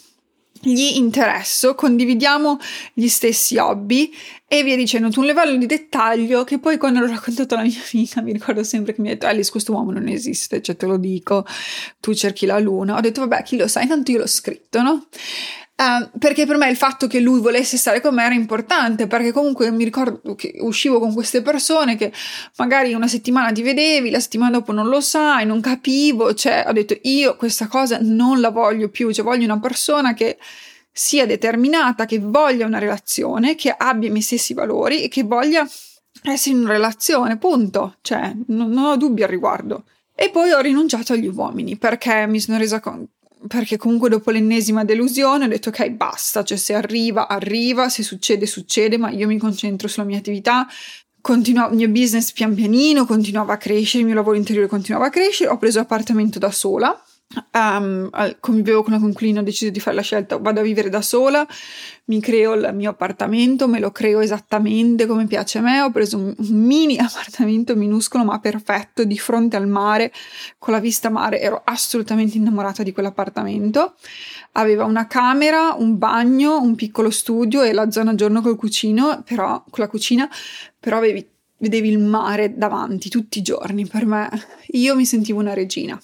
gli 0.61 0.97
interesso, 0.97 1.75
condividiamo 1.75 2.59
gli 2.93 3.07
stessi 3.07 3.57
hobby 3.59 4.12
e 4.47 4.62
via 4.62 4.77
dicendo, 4.77 5.09
un 5.19 5.27
livello 5.27 5.57
di 5.57 5.67
dettaglio 5.67 6.43
che 6.45 6.59
poi 6.59 6.79
quando 6.79 7.01
l'ho 7.01 7.07
raccontato 7.07 7.55
alla 7.55 7.64
mia 7.64 7.81
amica 7.93 8.21
mi 8.23 8.33
ricordo 8.33 8.62
sempre 8.64 8.95
che 8.95 9.01
mi 9.01 9.09
ha 9.09 9.12
detto 9.12 9.27
Alice 9.27 9.51
questo 9.51 9.73
uomo 9.73 9.93
non 9.93 10.09
esiste, 10.09 10.61
cioè 10.61 10.77
te 10.77 10.87
lo 10.87 10.97
dico, 10.97 11.45
tu 12.01 12.12
cerchi 12.14 12.47
la 12.47 12.59
luna, 12.59 12.97
ho 12.97 13.01
detto 13.01 13.21
vabbè 13.21 13.43
chi 13.43 13.57
lo 13.57 13.69
sa, 13.69 13.83
intanto 13.83 14.11
io 14.11 14.19
l'ho 14.19 14.27
scritto, 14.27 14.83
no? 14.83 15.07
Uh, 15.81 16.19
perché 16.19 16.45
per 16.45 16.57
me 16.57 16.69
il 16.69 16.77
fatto 16.77 17.07
che 17.07 17.21
lui 17.21 17.38
volesse 17.38 17.77
stare 17.77 18.01
con 18.01 18.12
me 18.12 18.25
era 18.25 18.35
importante, 18.35 19.07
perché 19.07 19.31
comunque 19.31 19.71
mi 19.71 19.85
ricordo 19.85 20.35
che 20.35 20.57
uscivo 20.59 20.99
con 20.99 21.14
queste 21.14 21.41
persone 21.41 21.95
che 21.95 22.12
magari 22.57 22.95
una 22.95 23.07
settimana 23.07 23.53
ti 23.53 23.62
vedevi, 23.62 24.11
la 24.11 24.19
settimana 24.19 24.51
dopo 24.51 24.73
non 24.73 24.88
lo 24.88 25.01
sai, 25.01 25.47
non 25.47 25.61
capivo, 25.61 26.35
cioè 26.35 26.64
ho 26.67 26.73
detto 26.73 26.99
io 27.03 27.37
questa 27.37 27.69
cosa 27.69 27.99
non 28.01 28.41
la 28.41 28.51
voglio 28.51 28.88
più, 28.88 29.12
cioè 29.12 29.25
voglio 29.25 29.45
una 29.45 29.61
persona 29.61 30.14
che 30.14 30.37
sia 30.91 31.27
determinata, 31.27 32.07
che 32.07 32.19
voglia 32.19 32.67
una 32.67 32.81
relazione, 32.81 33.55
che 33.55 33.71
abbia 33.71 34.09
i 34.09 34.11
miei 34.11 34.25
stessi 34.25 34.55
valori 34.55 35.05
e 35.05 35.09
che 35.09 35.23
voglia 35.23 35.64
essere 36.25 36.57
in 36.57 36.62
una 36.62 36.73
relazione, 36.73 37.38
punto, 37.38 37.99
cioè 38.01 38.35
non, 38.49 38.71
non 38.71 38.85
ho 38.85 38.97
dubbi 38.97 39.23
al 39.23 39.29
riguardo. 39.29 39.85
E 40.12 40.31
poi 40.31 40.51
ho 40.51 40.59
rinunciato 40.59 41.12
agli 41.12 41.29
uomini 41.29 41.77
perché 41.77 42.27
mi 42.27 42.41
sono 42.41 42.59
resa 42.59 42.81
conto 42.81 43.12
perché 43.46 43.77
comunque 43.77 44.09
dopo 44.09 44.31
l'ennesima 44.31 44.85
delusione 44.85 45.44
ho 45.44 45.48
detto 45.48 45.68
ok 45.68 45.90
basta, 45.90 46.42
cioè 46.42 46.59
se 46.59 46.74
arriva 46.74 47.29
arriva, 47.29 47.88
se 47.88 48.03
succede 48.03 48.46
succede, 48.46 48.98
ma 48.98 49.11
io 49.11 49.27
mi 49.27 49.38
concentro 49.38 49.88
sulla 49.88 50.07
mia 50.07 50.18
attività, 50.18 50.66
continuavo, 51.20 51.70
il 51.72 51.77
mio 51.77 51.88
business 51.88 52.33
pian 52.33 52.55
pianino 52.55 53.07
continuava 53.07 53.55
a 53.55 53.57
crescere, 53.57 54.01
il 54.01 54.07
mio 54.07 54.14
lavoro 54.14 54.37
interiore 54.37 54.68
continuava 54.68 55.07
a 55.07 55.11
crescere, 55.11 55.51
ho 55.51 55.59
preso 55.59 55.81
appartamento 55.81 56.38
da 56.38 56.51
sola 56.51 57.01
Um, 57.53 58.09
convivevo 58.41 58.83
con 58.83 58.95
una 58.95 59.03
conquilina, 59.03 59.41
ho 59.41 59.43
deciso 59.43 59.71
di 59.71 59.81
fare 59.81 59.95
la 59.95 60.03
scelta, 60.03 60.38
vado 60.38 60.61
a 60.61 60.62
vivere 60.62 60.88
da 60.88 61.03
sola, 61.03 61.47
mi 62.07 62.23
creo 62.23 62.55
il 62.55 62.71
mio 62.73 62.88
appartamento, 62.88 63.69
me 63.69 63.81
lo 63.81 63.91
creo 63.91 64.21
esattamente 64.21 65.05
come 65.05 65.27
piace 65.27 65.59
a 65.59 65.61
me, 65.61 65.83
ho 65.83 65.91
preso 65.91 66.17
un 66.17 66.35
mini 66.38 66.97
appartamento 66.99 67.77
minuscolo 67.77 68.25
ma 68.25 68.38
perfetto 68.38 69.05
di 69.05 69.19
fronte 69.19 69.57
al 69.57 69.69
mare, 69.69 70.11
con 70.57 70.73
la 70.73 70.81
vista 70.81 71.11
mare, 71.11 71.38
ero 71.41 71.61
assolutamente 71.64 72.38
innamorata 72.38 72.83
di 72.83 72.93
quell'appartamento, 72.93 73.97
aveva 74.53 74.85
una 74.85 75.07
camera, 75.07 75.75
un 75.75 75.99
bagno, 75.99 76.59
un 76.59 76.75
piccolo 76.77 77.11
studio 77.11 77.62
e 77.62 77.75
la 77.75 77.91
zona 77.91 78.14
giorno 78.14 78.41
col 78.41 78.57
cucino, 78.57 79.23
però, 79.23 79.62
con 79.69 79.85
la 79.85 79.88
cucina, 79.88 80.31
però 80.81 80.97
avevi, 80.97 81.29
vedevi 81.59 81.91
il 81.91 81.99
mare 81.99 82.57
davanti 82.57 83.11
tutti 83.11 83.41
i 83.41 83.43
giorni, 83.43 83.87
per 83.87 84.07
me 84.07 84.31
io 84.69 84.97
mi 84.97 85.05
sentivo 85.05 85.41
una 85.41 85.53
regina. 85.53 86.01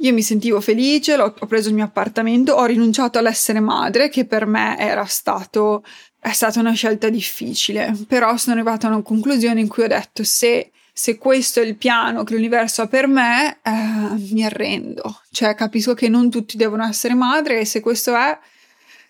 Io 0.00 0.12
mi 0.12 0.22
sentivo 0.22 0.60
felice, 0.60 1.14
ho 1.14 1.32
preso 1.46 1.68
il 1.68 1.74
mio 1.74 1.84
appartamento, 1.84 2.52
ho 2.52 2.64
rinunciato 2.66 3.18
all'essere 3.18 3.60
madre, 3.60 4.10
che 4.10 4.26
per 4.26 4.44
me 4.44 4.78
era 4.78 5.06
stato, 5.06 5.82
è 6.20 6.32
stata 6.32 6.60
una 6.60 6.72
scelta 6.72 7.08
difficile, 7.08 7.96
però 8.06 8.36
sono 8.36 8.56
arrivata 8.56 8.86
a 8.86 8.90
una 8.90 9.02
conclusione 9.02 9.60
in 9.60 9.68
cui 9.68 9.84
ho 9.84 9.88
detto 9.88 10.22
se, 10.22 10.70
se 10.92 11.16
questo 11.16 11.60
è 11.60 11.64
il 11.64 11.76
piano 11.76 12.24
che 12.24 12.34
l'universo 12.34 12.82
ha 12.82 12.88
per 12.88 13.06
me, 13.06 13.58
eh, 13.62 14.32
mi 14.32 14.44
arrendo. 14.44 15.22
Cioè 15.30 15.54
capisco 15.54 15.94
che 15.94 16.10
non 16.10 16.28
tutti 16.28 16.58
devono 16.58 16.84
essere 16.86 17.14
madre 17.14 17.60
e 17.60 17.64
se 17.64 17.80
questo 17.80 18.14
è, 18.14 18.38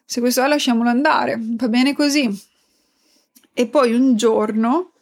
se 0.05 0.21
questo 0.21 0.45
è 0.45 0.47
lasciamolo 0.47 0.89
andare, 0.89 1.37
va 1.41 1.69
bene 1.69 1.95
così. 1.95 2.31
E 3.53 3.67
poi 3.67 3.93
un 3.93 4.15
giorno 4.17 4.93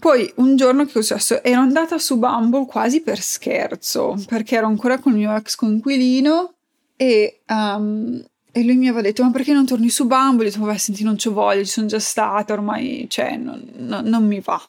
poi 0.00 0.32
un 0.36 0.56
giorno 0.56 0.84
che 0.84 0.98
è 0.98 1.02
successo? 1.02 1.42
Ero 1.44 1.60
andata 1.60 1.98
su 1.98 2.16
Bumble 2.16 2.66
quasi 2.66 3.02
per 3.02 3.20
scherzo, 3.20 4.16
perché 4.26 4.56
ero 4.56 4.66
ancora 4.66 4.98
con 4.98 5.12
il 5.12 5.18
mio 5.18 5.36
ex 5.36 5.54
conquilino 5.54 6.54
e, 6.96 7.42
um, 7.46 8.20
e 8.50 8.62
lui 8.64 8.76
mi 8.76 8.88
aveva 8.88 9.02
detto: 9.02 9.22
Ma 9.22 9.30
perché 9.30 9.52
non 9.52 9.66
torni 9.66 9.90
su 9.90 10.06
Bumble? 10.06 10.44
Io 10.44 10.48
ho 10.48 10.52
detto: 10.52 10.64
Vabbè, 10.64 10.78
senti, 10.78 11.04
non 11.04 11.18
ci 11.18 11.28
voglio, 11.28 11.64
ci 11.64 11.70
sono 11.70 11.86
già 11.86 12.00
stata, 12.00 12.54
ormai, 12.54 13.06
cioè, 13.08 13.36
non, 13.36 13.62
non, 13.76 14.04
non 14.06 14.26
mi 14.26 14.40
va. 14.40 14.60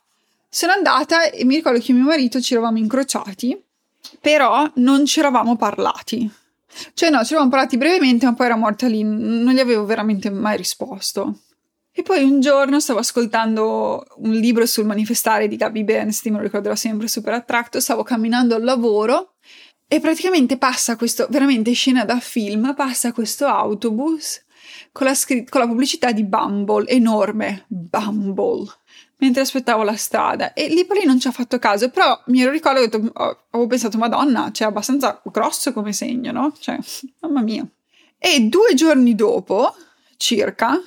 Sono 0.50 0.74
andata 0.74 1.30
e 1.30 1.46
mi 1.46 1.56
ricordo 1.56 1.80
che 1.80 1.94
mio 1.94 2.04
marito 2.04 2.41
ci 2.41 2.54
eravamo 2.54 2.78
incrociati, 2.78 3.60
però 4.20 4.70
non 4.76 5.06
ci 5.06 5.20
eravamo 5.20 5.56
parlati. 5.56 6.30
Cioè, 6.94 7.10
no, 7.10 7.24
ci 7.24 7.32
eravamo 7.32 7.50
parlati 7.50 7.78
brevemente, 7.78 8.26
ma 8.26 8.34
poi 8.34 8.46
era 8.48 8.56
morta 8.58 8.88
lì, 8.88 9.02
non 9.02 9.54
gli 9.54 9.60
avevo 9.60 9.86
veramente 9.86 10.30
mai 10.30 10.58
risposto. 10.58 11.39
E 11.93 12.04
poi 12.04 12.23
un 12.23 12.39
giorno 12.39 12.80
stavo 12.80 12.99
ascoltando 12.99 14.06
un 14.17 14.32
libro 14.32 14.65
sul 14.65 14.86
manifestare 14.86 15.47
di 15.47 15.58
Gabby 15.58 15.84
Bernstein, 15.84 16.34
me 16.34 16.39
lo 16.39 16.45
ricorderò 16.45 16.75
sempre, 16.75 17.08
super 17.08 17.34
attratto, 17.34 17.82
stavo 17.82 18.04
camminando 18.04 18.56
al 18.56 18.63
lavoro 18.63 19.34
e 19.88 19.99
praticamente 19.99 20.58
passa 20.58 20.95
questo, 20.95 21.27
veramente 21.30 21.73
scena 21.73 22.06
da 22.06 22.19
film, 22.21 22.73
passa 22.75 23.12
questo 23.12 23.45
autobus 23.45 24.41
con 24.93 25.06
la, 25.06 25.13
scr- 25.13 25.49
con 25.49 25.60
la 25.60 25.67
pubblicità 25.67 26.13
di 26.13 26.23
Bumble, 26.23 26.88
enorme, 26.88 27.65
Bumble, 27.67 28.67
mentre 29.17 29.41
aspettavo 29.41 29.84
la 29.84 29.97
strada 29.97 30.54
e 30.54 30.69
lì 30.69 30.86
per 30.86 30.97
lì 30.97 31.06
non 31.06 31.19
ci 31.19 31.27
ha 31.27 31.32
fatto 31.32 31.60
caso, 31.60 31.89
però 31.89 32.17
mi 32.27 32.41
ero 32.41 32.51
ricordato, 32.51 32.97
oh, 33.13 33.43
avevo 33.49 33.67
pensato, 33.67 33.97
madonna, 33.97 34.49
cioè 34.54 34.67
abbastanza 34.67 35.21
grosso 35.25 35.73
come 35.73 35.91
segno, 35.91 36.32
no? 36.32 36.54
Cioè, 36.58 36.77
mamma 37.19 37.41
mia. 37.41 37.67
E 38.17 38.41
due 38.41 38.73
giorni 38.75 39.13
dopo, 39.13 39.75
circa, 40.15 40.80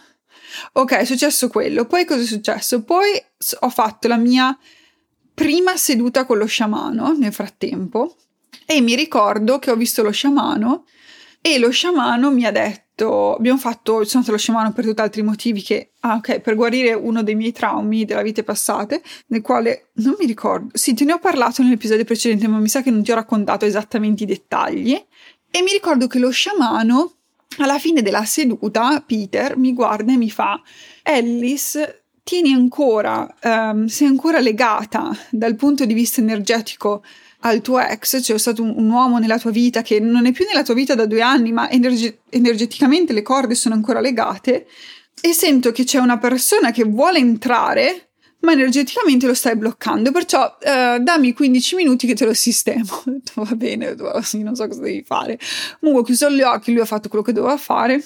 Ok, 0.73 0.93
è 0.93 1.05
successo 1.05 1.49
quello. 1.49 1.85
Poi 1.87 2.05
cosa 2.05 2.23
è 2.23 2.27
successo? 2.27 2.83
Poi 2.83 3.23
ho 3.61 3.69
fatto 3.71 4.09
la 4.09 4.17
mia 4.17 4.57
prima 5.35 5.77
seduta 5.77 6.25
con 6.25 6.39
lo 6.39 6.47
sciamano 6.47 7.13
nel 7.13 7.33
frattempo 7.33 8.17
e 8.67 8.81
mi 8.81 8.95
ricordo 8.95 9.59
che 9.59 9.71
ho 9.71 9.77
visto 9.77 10.03
lo 10.03 10.13
sciamano 10.13 10.87
e 11.41 11.59
lo 11.59 11.71
sciamano 11.71 12.31
mi 12.31 12.47
ha 12.47 12.53
detto 12.53 13.35
abbiamo 13.35 13.59
fatto 13.59 14.05
sono 14.05 14.09
andato 14.13 14.31
allo 14.31 14.39
sciamano 14.39 14.73
per 14.73 14.85
tutti 14.85 15.01
altri 15.01 15.23
motivi 15.23 15.61
che 15.61 15.91
ah 16.01 16.15
ok 16.15 16.41
per 16.41 16.55
guarire 16.55 16.95
uno 16.95 17.25
dei 17.25 17.35
miei 17.35 17.51
traumi 17.51 18.05
della 18.05 18.23
vita 18.23 18.45
passate 18.45 19.03
nel 19.27 19.43
quale 19.43 19.91
non 19.95 20.15
mi 20.19 20.27
ricordo 20.27 20.71
sì 20.75 20.95
te 20.95 21.05
ne 21.05 21.13
ho 21.13 21.19
parlato 21.19 21.63
nell'episodio 21.63 22.05
precedente 22.05 22.47
ma 22.47 22.59
mi 22.59 22.69
sa 22.69 22.83
che 22.83 22.91
non 22.91 23.03
ti 23.03 23.11
ho 23.11 23.17
raccontato 23.17 23.65
esattamente 23.65 24.23
i 24.23 24.27
dettagli 24.27 24.93
e 25.51 25.63
mi 25.63 25.73
ricordo 25.73 26.07
che 26.07 26.21
lo 26.21 26.31
sciamano 26.31 27.13
alla 27.59 27.79
fine 27.79 28.03
della 28.03 28.25
seduta, 28.25 29.03
Peter 29.07 29.57
mi 29.57 29.73
guarda 29.73 30.13
e 30.13 30.17
mi 30.17 30.31
fa: 30.31 30.61
Alice, 31.03 32.05
tieni 32.25 32.53
ancora, 32.53 33.33
um, 33.43 33.87
sei 33.87 34.09
ancora 34.09 34.41
legata 34.41 35.17
dal 35.31 35.55
punto 35.55 35.85
di 35.85 35.95
vista 35.95 36.21
energetico 36.21 37.05
al 37.41 37.61
tuo 37.61 37.79
ex, 37.79 38.23
cioè 38.23 38.39
stato 38.39 38.63
un, 38.63 38.75
un, 38.77 38.89
uomo 38.89 39.19
nella 39.19 39.39
tua 39.39 39.51
vita 39.51 39.83
che 39.83 40.01
non 40.01 40.25
è 40.25 40.33
più 40.33 40.47
nella 40.47 40.63
tua 40.63 40.75
vita 40.75 40.95
da 40.95 41.05
due 41.05 41.21
anni, 41.21 41.53
ma 41.53 41.71
energe- 41.71 42.21
energeticamente 42.31 43.13
le 43.13 43.23
corde 43.23 43.55
sono 43.55 43.75
ancora 43.75 44.01
legate. 44.01 44.67
E 45.21 45.33
sento 45.33 45.71
che 45.71 45.85
c'è 45.85 45.99
una 45.99 46.19
persona 46.19 46.71
che 46.71 46.85
vuole 46.85 47.19
entrare, 47.19 48.04
ma 48.45 48.53
energeticamente 48.53 49.27
lo 49.27 49.35
stai 49.35 49.57
bloccando, 49.57 50.13
perciò 50.13 50.57
eh, 50.61 50.99
dammi 51.01 51.33
15 51.33 51.75
minuti 51.75 52.07
che 52.07 52.15
te 52.15 52.25
lo 52.25 52.35
sistemo. 52.35 53.03
Va 53.35 53.55
bene, 53.55 53.95
non 53.95 54.23
so 54.55 54.69
cosa 54.69 54.81
devi 54.81 55.03
fare. 55.03 55.39
Comunque 55.81 56.03
ho 56.03 56.07
chiuso 56.07 56.31
gli 56.31 56.43
occhi, 56.43 56.73
lui 56.73 56.83
ha 56.83 56.87
fatto 56.87 57.09
quello 57.09 57.25
che 57.25 57.33
doveva 57.33 57.57
fare 57.57 58.03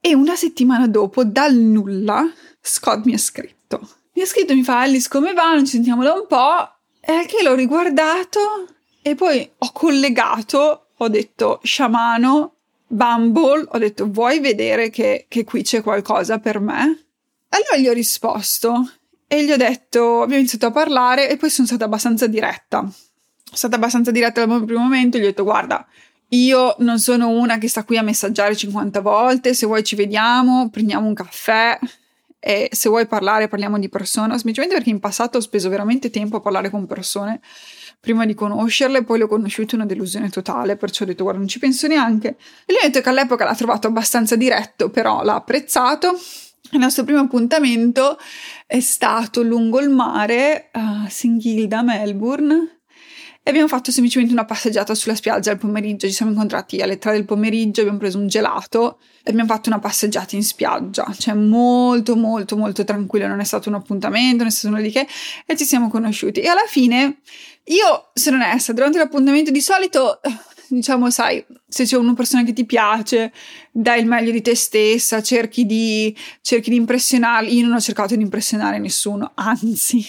e 0.00 0.14
una 0.14 0.34
settimana 0.34 0.88
dopo, 0.88 1.24
dal 1.24 1.54
nulla, 1.54 2.28
Scott 2.60 3.04
mi 3.04 3.14
ha 3.14 3.18
scritto. 3.18 3.80
Mi 4.14 4.22
ha 4.22 4.26
scritto, 4.26 4.54
mi 4.54 4.64
fa 4.64 4.80
Alice 4.80 5.08
come 5.08 5.32
va, 5.32 5.54
non 5.54 5.64
ci 5.64 5.72
sentiamo 5.72 6.02
da 6.02 6.12
un 6.12 6.26
po', 6.26 6.74
e 7.00 7.24
che 7.26 7.42
l'ho 7.42 7.54
riguardato 7.54 8.40
e 9.00 9.14
poi 9.14 9.48
ho 9.58 9.72
collegato, 9.72 10.86
ho 10.96 11.08
detto 11.08 11.60
sciamano, 11.62 12.54
Bumble, 12.86 13.66
ho 13.68 13.78
detto 13.78 14.08
vuoi 14.10 14.38
vedere 14.40 14.90
che, 14.90 15.26
che 15.28 15.44
qui 15.44 15.62
c'è 15.62 15.82
qualcosa 15.82 16.38
per 16.38 16.60
me? 16.60 17.06
Allora 17.48 17.76
gli 17.78 17.88
ho 17.88 17.92
risposto 17.92 18.90
e 19.32 19.46
gli 19.46 19.50
ho 19.50 19.56
detto, 19.56 20.20
abbiamo 20.20 20.40
iniziato 20.40 20.66
a 20.66 20.70
parlare 20.70 21.30
e 21.30 21.38
poi 21.38 21.48
sono 21.48 21.66
stata 21.66 21.86
abbastanza 21.86 22.26
diretta. 22.26 22.80
Sono 22.80 22.92
stata 23.52 23.76
abbastanza 23.76 24.10
diretta 24.10 24.44
dal 24.44 24.62
primo 24.66 24.82
momento, 24.82 25.16
gli 25.16 25.22
ho 25.22 25.24
detto 25.24 25.42
guarda, 25.42 25.86
io 26.28 26.74
non 26.80 26.98
sono 26.98 27.30
una 27.30 27.56
che 27.56 27.66
sta 27.66 27.82
qui 27.84 27.96
a 27.96 28.02
messaggiare 28.02 28.54
50 28.54 29.00
volte, 29.00 29.54
se 29.54 29.64
vuoi 29.64 29.84
ci 29.84 29.96
vediamo, 29.96 30.68
prendiamo 30.68 31.06
un 31.06 31.14
caffè 31.14 31.78
e 32.38 32.68
se 32.72 32.90
vuoi 32.90 33.06
parlare 33.06 33.48
parliamo 33.48 33.78
di 33.78 33.88
persona, 33.88 34.34
semplicemente 34.34 34.74
perché 34.74 34.90
in 34.90 35.00
passato 35.00 35.38
ho 35.38 35.40
speso 35.40 35.70
veramente 35.70 36.10
tempo 36.10 36.36
a 36.36 36.40
parlare 36.40 36.68
con 36.68 36.84
persone 36.84 37.40
prima 38.00 38.26
di 38.26 38.34
conoscerle, 38.34 39.02
poi 39.02 39.16
le 39.16 39.24
ho 39.24 39.28
conosciute 39.28 39.76
una 39.76 39.86
delusione 39.86 40.28
totale, 40.28 40.76
perciò 40.76 41.04
ho 41.04 41.06
detto 41.06 41.22
guarda 41.22 41.38
non 41.38 41.48
ci 41.48 41.58
penso 41.58 41.86
neanche. 41.86 42.36
E 42.66 42.72
lui 42.74 42.82
ha 42.82 42.86
detto 42.86 43.00
che 43.00 43.08
all'epoca 43.08 43.46
l'ha 43.46 43.54
trovato 43.54 43.86
abbastanza 43.86 44.36
diretto, 44.36 44.90
però 44.90 45.22
l'ha 45.22 45.36
apprezzato 45.36 46.18
il 46.72 46.78
nostro 46.78 47.04
primo 47.04 47.20
appuntamento 47.20 48.18
è 48.66 48.80
stato 48.80 49.42
lungo 49.42 49.80
il 49.80 49.90
mare 49.90 50.68
a 50.72 51.06
St. 51.08 51.38
Kilda, 51.38 51.82
Melbourne, 51.82 52.80
e 53.44 53.50
abbiamo 53.50 53.66
fatto 53.66 53.90
semplicemente 53.90 54.32
una 54.32 54.44
passeggiata 54.44 54.94
sulla 54.94 55.16
spiaggia 55.16 55.50
al 55.50 55.58
pomeriggio. 55.58 56.06
Ci 56.06 56.12
siamo 56.12 56.30
incontrati 56.30 56.80
alle 56.80 56.98
tre 56.98 57.12
del 57.12 57.24
pomeriggio, 57.24 57.80
abbiamo 57.80 57.98
preso 57.98 58.16
un 58.16 58.28
gelato 58.28 59.00
e 59.22 59.30
abbiamo 59.30 59.48
fatto 59.48 59.68
una 59.68 59.80
passeggiata 59.80 60.36
in 60.36 60.44
spiaggia. 60.44 61.12
Cioè, 61.18 61.34
molto, 61.34 62.14
molto, 62.14 62.56
molto 62.56 62.84
tranquillo. 62.84 63.26
Non 63.26 63.40
è 63.40 63.44
stato 63.44 63.68
un 63.68 63.74
appuntamento, 63.74 64.38
non 64.38 64.46
è 64.46 64.50
stato 64.50 64.68
nulla 64.68 64.86
di 64.86 64.92
che, 64.92 65.08
e 65.44 65.56
ci 65.56 65.64
siamo 65.64 65.90
conosciuti. 65.90 66.40
E 66.40 66.46
alla 66.46 66.66
fine, 66.68 67.18
io 67.64 68.10
sono 68.14 68.36
onesta, 68.36 68.72
durante 68.72 68.98
l'appuntamento 68.98 69.50
di 69.50 69.60
solito 69.60 70.20
diciamo, 70.74 71.10
sai, 71.10 71.44
se 71.68 71.84
c'è 71.84 71.96
una 71.96 72.14
persona 72.14 72.42
che 72.44 72.52
ti 72.52 72.64
piace, 72.64 73.32
dai 73.70 74.00
il 74.00 74.06
meglio 74.06 74.30
di 74.30 74.40
te 74.40 74.54
stessa, 74.54 75.22
cerchi 75.22 75.66
di, 75.66 76.16
cerchi 76.40 76.70
di 76.70 76.76
impressionare. 76.76 77.46
Io 77.46 77.66
non 77.66 77.76
ho 77.76 77.80
cercato 77.80 78.16
di 78.16 78.22
impressionare 78.22 78.78
nessuno, 78.78 79.32
anzi, 79.34 80.04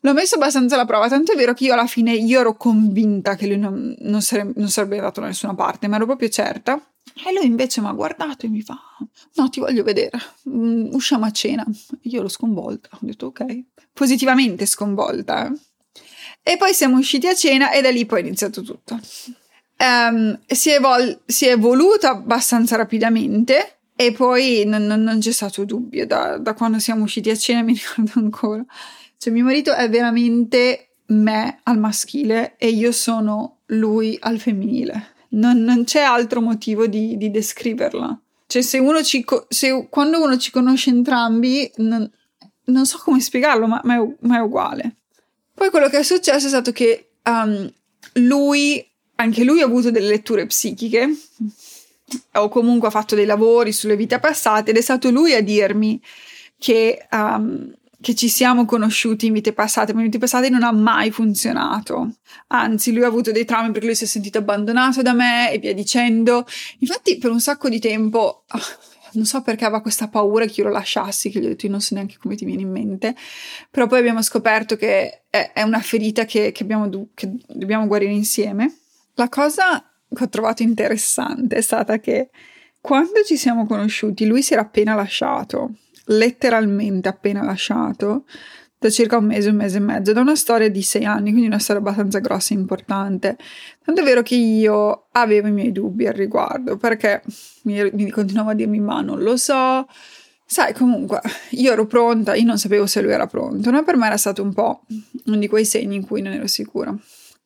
l'ho 0.00 0.12
messo 0.12 0.34
abbastanza 0.34 0.74
alla 0.74 0.84
prova. 0.84 1.08
Tanto 1.08 1.32
è 1.32 1.36
vero 1.36 1.54
che 1.54 1.64
io 1.64 1.72
alla 1.72 1.86
fine 1.86 2.12
io 2.12 2.40
ero 2.40 2.56
convinta 2.56 3.36
che 3.36 3.46
lui 3.46 3.58
non, 3.58 3.94
non, 4.00 4.22
sare, 4.22 4.50
non 4.54 4.68
sarebbe 4.68 4.96
andato 4.96 5.20
da 5.20 5.26
nessuna 5.26 5.54
parte, 5.54 5.88
ma 5.88 5.96
ero 5.96 6.06
proprio 6.06 6.28
certa. 6.28 6.80
E 7.26 7.32
lui 7.32 7.46
invece 7.46 7.80
mi 7.80 7.88
ha 7.88 7.92
guardato 7.92 8.46
e 8.46 8.48
mi 8.48 8.62
fa: 8.62 8.78
No, 9.34 9.48
ti 9.48 9.60
voglio 9.60 9.82
vedere. 9.82 10.18
Mm, 10.48 10.92
usciamo 10.92 11.24
a 11.24 11.30
cena. 11.30 11.64
Io 12.02 12.22
l'ho 12.22 12.28
sconvolta. 12.28 12.88
Ho 12.92 12.98
detto: 13.00 13.26
Ok, 13.26 13.44
positivamente 13.92 14.66
sconvolta. 14.66 15.46
Eh? 15.46 15.58
E 16.42 16.56
poi 16.56 16.72
siamo 16.72 16.96
usciti 16.96 17.26
a 17.26 17.34
cena 17.34 17.70
e 17.72 17.82
da 17.82 17.90
lì 17.90 18.06
poi 18.06 18.22
è 18.22 18.24
iniziato 18.24 18.62
tutto 18.62 18.98
um, 19.80 20.38
si, 20.46 20.70
è 20.70 20.80
si, 21.26 21.46
è 21.46 21.52
evoluta 21.52 22.10
abbastanza 22.10 22.76
rapidamente 22.76 23.78
e 23.96 24.12
poi 24.12 24.64
non, 24.64 24.86
non, 24.86 25.02
non 25.02 25.18
c'è 25.18 25.32
stato 25.32 25.64
dubbio 25.64 26.06
da, 26.06 26.38
da, 26.38 26.54
quando 26.54 26.78
siamo 26.78 27.04
usciti 27.04 27.30
a 27.30 27.36
cena, 27.36 27.62
mi 27.64 27.72
ricordo 27.74 28.12
ancora. 28.14 28.64
Cioè, 29.16 29.32
mio 29.32 29.44
marito 29.44 29.74
è 29.74 29.88
veramente 29.90 30.92
me 31.06 31.60
al 31.64 31.78
maschile 31.78 32.54
e 32.56 32.68
io 32.68 32.92
sono 32.92 33.58
lui 33.66 34.16
al 34.20 34.38
femminile. 34.38 35.14
Non, 35.30 35.62
non 35.62 35.84
c'è 35.84 36.00
altro 36.00 36.40
motivo 36.40 36.86
di, 36.86 37.16
di, 37.16 37.30
descriverla. 37.30 38.18
Cioè, 38.46 38.62
se 38.62 38.78
uno 38.78 39.02
ci, 39.02 39.24
se, 39.48 39.86
quando 39.88 40.22
uno 40.22 40.36
ci 40.38 40.50
conosce 40.50 40.90
entrambi, 40.90 41.70
non, 41.76 42.10
non 42.64 42.86
so 42.86 42.98
come 43.04 43.20
spiegarlo, 43.20 43.66
ma, 43.66 43.80
ma, 43.84 43.96
è, 43.96 44.14
ma, 44.20 44.38
è, 44.38 44.40
uguale. 44.40 44.96
Poi 45.54 45.70
quello 45.70 45.88
che 45.88 45.98
è 45.98 46.02
successo 46.02 46.46
è 46.46 46.48
stato 46.48 46.72
che 46.72 47.10
um, 47.24 47.70
lui, 48.14 48.84
anche 49.20 49.44
lui 49.44 49.60
ha 49.60 49.66
avuto 49.66 49.90
delle 49.90 50.08
letture 50.08 50.46
psichiche, 50.46 51.08
o 52.34 52.48
comunque 52.48 52.88
ha 52.88 52.90
fatto 52.90 53.14
dei 53.14 53.26
lavori 53.26 53.72
sulle 53.72 53.96
vite 53.96 54.18
passate, 54.18 54.70
ed 54.70 54.76
è 54.76 54.80
stato 54.80 55.10
lui 55.10 55.34
a 55.34 55.42
dirmi 55.42 56.00
che 56.58 57.06
um, 57.12 57.72
che 58.02 58.14
ci 58.14 58.28
siamo 58.28 58.64
conosciuti 58.64 59.26
in 59.26 59.34
vite 59.34 59.52
passate, 59.52 59.92
ma 59.92 59.98
in 60.00 60.06
vite 60.06 60.18
passate 60.18 60.48
non 60.48 60.62
ha 60.62 60.72
mai 60.72 61.10
funzionato. 61.10 62.14
Anzi, 62.48 62.92
lui 62.92 63.04
ha 63.04 63.08
avuto 63.08 63.30
dei 63.30 63.44
traumi 63.44 63.72
perché 63.72 63.86
lui 63.86 63.94
si 63.94 64.04
è 64.04 64.06
sentito 64.06 64.38
abbandonato 64.38 65.02
da 65.02 65.12
me 65.12 65.52
e 65.52 65.58
via 65.58 65.74
dicendo. 65.74 66.46
Infatti, 66.78 67.18
per 67.18 67.30
un 67.30 67.40
sacco 67.40 67.68
di 67.68 67.78
tempo, 67.78 68.44
non 69.12 69.26
so 69.26 69.42
perché 69.42 69.66
aveva 69.66 69.82
questa 69.82 70.08
paura 70.08 70.46
che 70.46 70.62
io 70.62 70.68
lo 70.68 70.72
lasciassi, 70.72 71.28
che 71.28 71.40
gli 71.40 71.44
ho 71.44 71.48
detto 71.48 71.66
io 71.66 71.72
non 71.72 71.82
so 71.82 71.94
neanche 71.94 72.16
come 72.18 72.36
ti 72.36 72.46
viene 72.46 72.62
in 72.62 72.70
mente, 72.70 73.14
però 73.70 73.86
poi 73.86 73.98
abbiamo 73.98 74.22
scoperto 74.22 74.76
che 74.76 75.24
è, 75.28 75.50
è 75.52 75.62
una 75.62 75.80
ferita 75.80 76.24
che, 76.24 76.52
che, 76.52 76.62
abbiamo, 76.62 76.88
che 77.12 77.30
dobbiamo 77.48 77.86
guarire 77.86 78.12
insieme. 78.12 78.79
La 79.20 79.28
cosa 79.28 79.84
che 80.08 80.24
ho 80.24 80.28
trovato 80.30 80.62
interessante 80.62 81.56
è 81.56 81.60
stata 81.60 81.98
che 81.98 82.30
quando 82.80 83.22
ci 83.22 83.36
siamo 83.36 83.66
conosciuti, 83.66 84.24
lui 84.24 84.42
si 84.42 84.54
era 84.54 84.62
appena 84.62 84.94
lasciato 84.94 85.74
letteralmente 86.06 87.10
appena 87.10 87.44
lasciato 87.44 88.24
da 88.78 88.88
circa 88.88 89.18
un 89.18 89.26
mese, 89.26 89.50
un 89.50 89.56
mese 89.56 89.76
e 89.76 89.80
mezzo, 89.80 90.14
da 90.14 90.22
una 90.22 90.34
storia 90.34 90.70
di 90.70 90.80
sei 90.80 91.04
anni, 91.04 91.32
quindi 91.32 91.48
una 91.48 91.58
storia 91.58 91.82
abbastanza 91.82 92.18
grossa 92.20 92.54
e 92.54 92.56
importante. 92.56 93.36
Tanto 93.84 94.00
è 94.00 94.04
vero 94.04 94.22
che 94.22 94.36
io 94.36 95.08
avevo 95.12 95.48
i 95.48 95.52
miei 95.52 95.70
dubbi 95.70 96.06
al 96.06 96.14
riguardo, 96.14 96.78
perché 96.78 97.22
mi, 97.64 97.90
mi 97.92 98.10
continuavo 98.10 98.48
a 98.48 98.54
dirmi, 98.54 98.80
ma 98.80 99.02
non 99.02 99.20
lo 99.20 99.36
so. 99.36 99.86
Sai, 100.46 100.72
comunque, 100.72 101.20
io 101.50 101.72
ero 101.72 101.84
pronta, 101.84 102.34
io 102.34 102.46
non 102.46 102.56
sapevo 102.56 102.86
se 102.86 103.02
lui 103.02 103.12
era 103.12 103.26
pronto, 103.26 103.70
no? 103.70 103.84
Per 103.84 103.98
me 103.98 104.06
era 104.06 104.16
stato 104.16 104.42
un 104.42 104.54
po' 104.54 104.86
uno 105.26 105.36
di 105.36 105.46
quei 105.46 105.66
segni 105.66 105.96
in 105.96 106.06
cui 106.06 106.22
non 106.22 106.32
ero 106.32 106.46
sicura. 106.46 106.96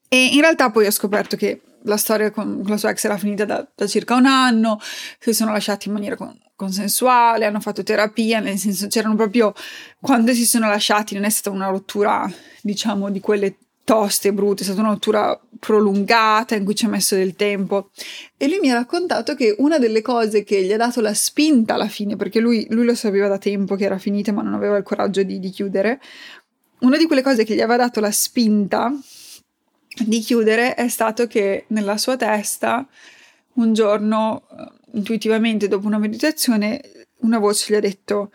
E 0.08 0.26
in 0.32 0.40
realtà 0.40 0.70
poi 0.70 0.86
ho 0.86 0.90
scoperto 0.90 1.36
che 1.36 1.60
la 1.84 1.96
storia 1.96 2.30
con 2.30 2.62
la 2.66 2.76
sua 2.76 2.90
ex 2.90 3.04
era 3.04 3.18
finita 3.18 3.44
da, 3.44 3.66
da 3.74 3.86
circa 3.86 4.14
un 4.14 4.26
anno, 4.26 4.78
si 5.18 5.32
sono 5.32 5.52
lasciati 5.52 5.88
in 5.88 5.94
maniera 5.94 6.16
con, 6.16 6.36
consensuale, 6.56 7.44
hanno 7.44 7.60
fatto 7.60 7.82
terapia, 7.82 8.40
nel 8.40 8.58
senso 8.58 8.86
c'erano 8.86 9.16
proprio 9.16 9.52
quando 10.00 10.32
si 10.32 10.46
sono 10.46 10.68
lasciati 10.68 11.14
non 11.14 11.24
è 11.24 11.30
stata 11.30 11.54
una 11.54 11.68
rottura, 11.68 12.30
diciamo, 12.62 13.10
di 13.10 13.20
quelle 13.20 13.56
toste 13.84 14.32
brutte, 14.32 14.62
è 14.62 14.64
stata 14.64 14.80
una 14.80 14.90
rottura 14.90 15.38
prolungata 15.58 16.54
in 16.54 16.64
cui 16.64 16.74
ci 16.74 16.86
ha 16.86 16.88
messo 16.88 17.14
del 17.14 17.36
tempo. 17.36 17.90
E 18.36 18.48
lui 18.48 18.58
mi 18.60 18.70
ha 18.70 18.74
raccontato 18.74 19.34
che 19.34 19.54
una 19.58 19.78
delle 19.78 20.00
cose 20.00 20.42
che 20.42 20.62
gli 20.62 20.72
ha 20.72 20.78
dato 20.78 21.00
la 21.00 21.12
spinta 21.12 21.74
alla 21.74 21.88
fine, 21.88 22.16
perché 22.16 22.40
lui, 22.40 22.66
lui 22.70 22.84
lo 22.84 22.94
sapeva 22.94 23.28
da 23.28 23.38
tempo 23.38 23.76
che 23.76 23.84
era 23.84 23.98
finita, 23.98 24.32
ma 24.32 24.42
non 24.42 24.54
aveva 24.54 24.76
il 24.76 24.84
coraggio 24.84 25.22
di, 25.22 25.38
di 25.38 25.50
chiudere, 25.50 26.00
una 26.80 26.96
di 26.96 27.06
quelle 27.06 27.22
cose 27.22 27.44
che 27.44 27.54
gli 27.54 27.60
aveva 27.60 27.84
dato 27.84 28.00
la 28.00 28.10
spinta 28.10 28.92
di 29.98 30.20
chiudere 30.20 30.74
è 30.74 30.88
stato 30.88 31.26
che 31.26 31.64
nella 31.68 31.96
sua 31.96 32.16
testa 32.16 32.86
un 33.54 33.72
giorno 33.72 34.46
intuitivamente 34.92 35.68
dopo 35.68 35.86
una 35.86 35.98
meditazione 35.98 36.80
una 37.18 37.38
voce 37.38 37.72
gli 37.72 37.76
ha 37.76 37.80
detto 37.80 38.30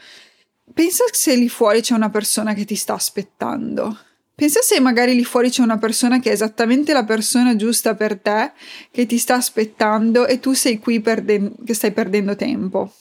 pensa 0.73 1.03
se 1.11 1.35
lì 1.35 1.49
fuori 1.49 1.81
c'è 1.81 1.93
una 1.93 2.09
persona 2.09 2.53
che 2.53 2.65
ti 2.65 2.75
sta 2.75 2.93
aspettando. 2.93 3.97
Pensa 4.35 4.61
se 4.61 4.79
magari 4.79 5.13
lì 5.15 5.25
fuori 5.25 5.49
c'è 5.49 5.61
una 5.61 5.77
persona 5.77 6.19
che 6.19 6.29
è 6.29 6.33
esattamente 6.33 6.93
la 6.93 7.03
persona 7.03 7.57
giusta 7.57 7.95
per 7.95 8.17
te, 8.17 8.53
che 8.89 9.05
ti 9.05 9.17
sta 9.17 9.35
aspettando 9.35 10.25
e 10.25 10.39
tu 10.39 10.53
sei 10.53 10.79
qui 10.79 11.01
perde- 11.01 11.51
che 11.65 11.73
stai 11.73 11.91
perdendo 11.91 12.37
tempo. 12.37 12.93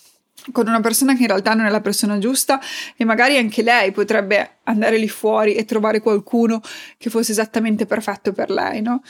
Con 0.53 0.67
una 0.67 0.81
persona 0.81 1.15
che 1.15 1.23
in 1.23 1.29
realtà 1.29 1.55
non 1.55 1.67
è 1.67 1.71
la 1.71 1.81
persona 1.81 2.19
giusta 2.19 2.61
e 2.97 3.05
magari 3.05 3.37
anche 3.37 3.63
lei 3.63 3.93
potrebbe 3.93 4.59
andare 4.65 4.99
lì 4.99 5.09
fuori 5.09 5.55
e 5.55 5.65
trovare 5.65 6.01
qualcuno 6.01 6.61
che 6.97 7.11
fosse 7.11 7.33
esattamente 7.33 7.87
perfetto 7.87 8.33
per 8.33 8.51
lei, 8.51 8.83
no? 8.83 9.03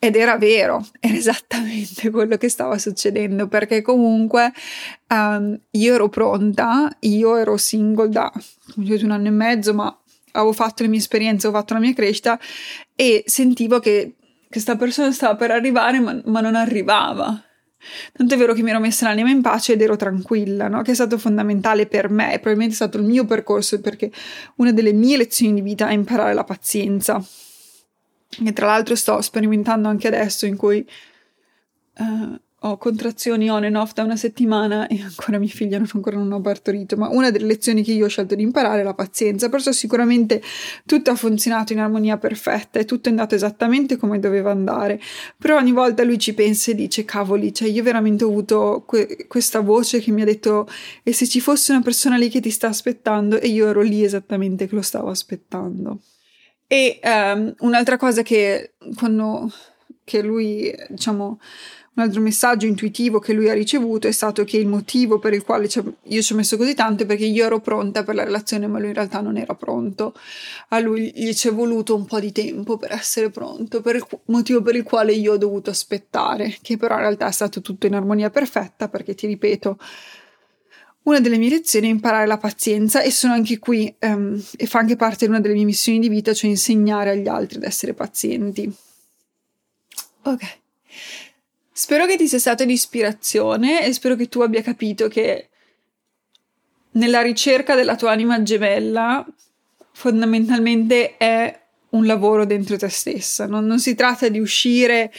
Ed 0.00 0.14
era 0.14 0.38
vero, 0.38 0.86
era 1.00 1.14
esattamente 1.14 2.10
quello 2.10 2.36
che 2.36 2.48
stava 2.48 2.78
succedendo 2.78 3.48
perché 3.48 3.82
comunque 3.82 4.52
um, 5.08 5.58
io 5.70 5.94
ero 5.94 6.08
pronta, 6.08 6.96
io 7.00 7.36
ero 7.36 7.56
single 7.56 8.08
da 8.08 8.32
un 8.76 9.10
anno 9.10 9.26
e 9.26 9.30
mezzo, 9.30 9.74
ma 9.74 10.02
avevo 10.32 10.52
fatto 10.52 10.82
le 10.82 10.88
mie 10.88 10.98
esperienze, 10.98 11.46
avevo 11.46 11.60
fatto 11.60 11.74
la 11.74 11.80
mia 11.80 11.94
crescita 11.94 12.38
e 12.94 13.24
sentivo 13.26 13.80
che 13.80 14.14
questa 14.48 14.76
persona 14.76 15.12
stava 15.12 15.36
per 15.36 15.50
arrivare 15.50 16.00
ma, 16.00 16.20
ma 16.24 16.40
non 16.40 16.54
arrivava. 16.54 17.42
Tanto 18.12 18.34
è 18.34 18.36
vero 18.36 18.54
che 18.54 18.62
mi 18.62 18.70
ero 18.70 18.80
messa 18.80 19.06
l'anima 19.06 19.30
in 19.30 19.40
pace 19.40 19.74
ed 19.74 19.82
ero 19.82 19.96
tranquilla, 19.96 20.68
no? 20.68 20.82
che 20.82 20.90
è 20.90 20.94
stato 20.94 21.16
fondamentale 21.18 21.86
per 21.86 22.10
me, 22.10 22.30
probabilmente 22.32 22.72
è 22.72 22.76
stato 22.76 22.98
il 22.98 23.04
mio 23.04 23.24
percorso 23.24 23.80
perché 23.80 24.10
una 24.56 24.72
delle 24.72 24.92
mie 24.92 25.16
lezioni 25.16 25.54
di 25.54 25.60
vita 25.60 25.88
è 25.88 25.92
imparare 25.92 26.34
la 26.34 26.44
pazienza 26.44 27.22
e 28.44 28.52
tra 28.52 28.66
l'altro 28.66 28.94
sto 28.94 29.20
sperimentando 29.20 29.88
anche 29.88 30.08
adesso 30.08 30.46
in 30.46 30.56
cui 30.56 30.86
uh, 31.98 32.40
ho 32.62 32.76
contrazioni 32.76 33.48
on 33.48 33.62
and 33.62 33.76
off 33.76 33.92
da 33.92 34.02
una 34.02 34.16
settimana 34.16 34.88
e 34.88 35.00
ancora 35.00 35.38
mia 35.38 35.48
figlia 35.48 35.78
non, 35.78 35.88
ancora 35.94 36.16
non 36.16 36.32
ho 36.32 36.40
partorito, 36.40 36.96
ma 36.96 37.08
una 37.08 37.30
delle 37.30 37.46
lezioni 37.46 37.84
che 37.84 37.92
io 37.92 38.06
ho 38.06 38.08
scelto 38.08 38.34
di 38.34 38.42
imparare 38.42 38.80
è 38.80 38.82
la 38.82 38.94
pazienza, 38.94 39.48
perciò 39.48 39.70
sicuramente 39.70 40.42
tutto 40.84 41.10
ha 41.12 41.14
funzionato 41.14 41.72
in 41.72 41.78
armonia 41.78 42.18
perfetta 42.18 42.80
e 42.80 42.84
tutto 42.84 43.08
è 43.08 43.10
andato 43.12 43.36
esattamente 43.36 43.96
come 43.96 44.18
doveva 44.18 44.50
andare, 44.50 45.00
però 45.36 45.56
ogni 45.56 45.70
volta 45.70 46.02
lui 46.02 46.18
ci 46.18 46.34
pensa 46.34 46.72
e 46.72 46.74
dice 46.74 47.04
cavoli, 47.04 47.54
cioè 47.54 47.68
io 47.68 47.84
veramente 47.84 48.24
ho 48.24 48.28
avuto 48.28 48.82
que- 48.84 49.26
questa 49.28 49.60
voce 49.60 50.00
che 50.00 50.10
mi 50.10 50.22
ha 50.22 50.24
detto 50.24 50.68
e 51.04 51.12
se 51.12 51.28
ci 51.28 51.40
fosse 51.40 51.70
una 51.70 51.82
persona 51.82 52.16
lì 52.16 52.28
che 52.28 52.40
ti 52.40 52.50
sta 52.50 52.66
aspettando? 52.66 53.38
E 53.38 53.46
io 53.46 53.68
ero 53.68 53.82
lì 53.82 54.02
esattamente 54.02 54.66
che 54.66 54.74
lo 54.74 54.82
stavo 54.82 55.10
aspettando. 55.10 56.00
E 56.66 56.98
um, 57.02 57.54
un'altra 57.60 57.96
cosa 57.96 58.22
che 58.22 58.74
quando 58.96 59.50
che 60.08 60.22
lui, 60.22 60.74
diciamo, 60.88 61.38
un 61.98 62.04
altro 62.04 62.20
messaggio 62.20 62.66
intuitivo 62.66 63.18
che 63.18 63.32
lui 63.32 63.50
ha 63.50 63.52
ricevuto 63.52 64.06
è 64.06 64.12
stato 64.12 64.44
che 64.44 64.56
il 64.56 64.68
motivo 64.68 65.18
per 65.18 65.32
il 65.34 65.42
quale 65.42 65.68
io 66.04 66.22
ci 66.22 66.32
ho 66.32 66.36
messo 66.36 66.56
così 66.56 66.74
tanto 66.74 67.02
è 67.02 67.06
perché 67.06 67.24
io 67.24 67.44
ero 67.44 67.60
pronta 67.60 68.04
per 68.04 68.14
la 68.14 68.22
relazione, 68.22 68.68
ma 68.68 68.78
lui 68.78 68.88
in 68.88 68.94
realtà 68.94 69.20
non 69.20 69.36
era 69.36 69.54
pronto. 69.54 70.14
A 70.68 70.78
lui 70.78 71.12
gli 71.14 71.34
ci 71.34 71.48
è 71.48 71.52
voluto 71.52 71.96
un 71.96 72.06
po' 72.06 72.20
di 72.20 72.30
tempo 72.30 72.76
per 72.76 72.92
essere 72.92 73.30
pronto, 73.30 73.80
per 73.80 73.96
il 73.96 74.06
motivo 74.26 74.62
per 74.62 74.76
il 74.76 74.84
quale 74.84 75.12
io 75.12 75.32
ho 75.32 75.36
dovuto 75.36 75.70
aspettare, 75.70 76.56
che 76.62 76.76
però 76.76 76.94
in 76.94 77.00
realtà 77.00 77.26
è 77.26 77.32
stato 77.32 77.60
tutto 77.60 77.86
in 77.86 77.94
armonia 77.94 78.30
perfetta, 78.30 78.88
perché 78.88 79.14
ti 79.16 79.26
ripeto, 79.26 79.78
una 81.02 81.18
delle 81.18 81.38
mie 81.38 81.50
lezioni 81.50 81.88
è 81.88 81.90
imparare 81.90 82.26
la 82.26 82.38
pazienza 82.38 83.02
e 83.02 83.10
sono 83.10 83.32
anche 83.32 83.58
qui 83.58 83.92
um, 84.00 84.40
e 84.56 84.66
fa 84.66 84.78
anche 84.78 84.94
parte 84.94 85.24
di 85.24 85.30
una 85.30 85.40
delle 85.40 85.54
mie 85.54 85.64
missioni 85.64 85.98
di 85.98 86.08
vita, 86.08 86.32
cioè 86.32 86.50
insegnare 86.50 87.10
agli 87.10 87.26
altri 87.26 87.56
ad 87.56 87.64
essere 87.64 87.92
pazienti. 87.92 88.72
Ok. 90.22 90.58
Spero 91.80 92.06
che 92.06 92.16
ti 92.16 92.26
sia 92.26 92.40
stato 92.40 92.64
di 92.64 92.72
ispirazione 92.72 93.84
e 93.84 93.92
spero 93.92 94.16
che 94.16 94.28
tu 94.28 94.40
abbia 94.40 94.62
capito 94.62 95.06
che 95.06 95.48
nella 96.94 97.22
ricerca 97.22 97.76
della 97.76 97.94
tua 97.94 98.10
anima 98.10 98.42
gemella 98.42 99.24
fondamentalmente 99.92 101.16
è 101.16 101.56
un 101.90 102.04
lavoro 102.04 102.44
dentro 102.46 102.76
te 102.76 102.88
stessa. 102.88 103.46
Non, 103.46 103.64
non, 103.64 103.78
si 103.78 103.94
tratta 103.94 104.28
di 104.28 104.40
uscire 104.40 105.12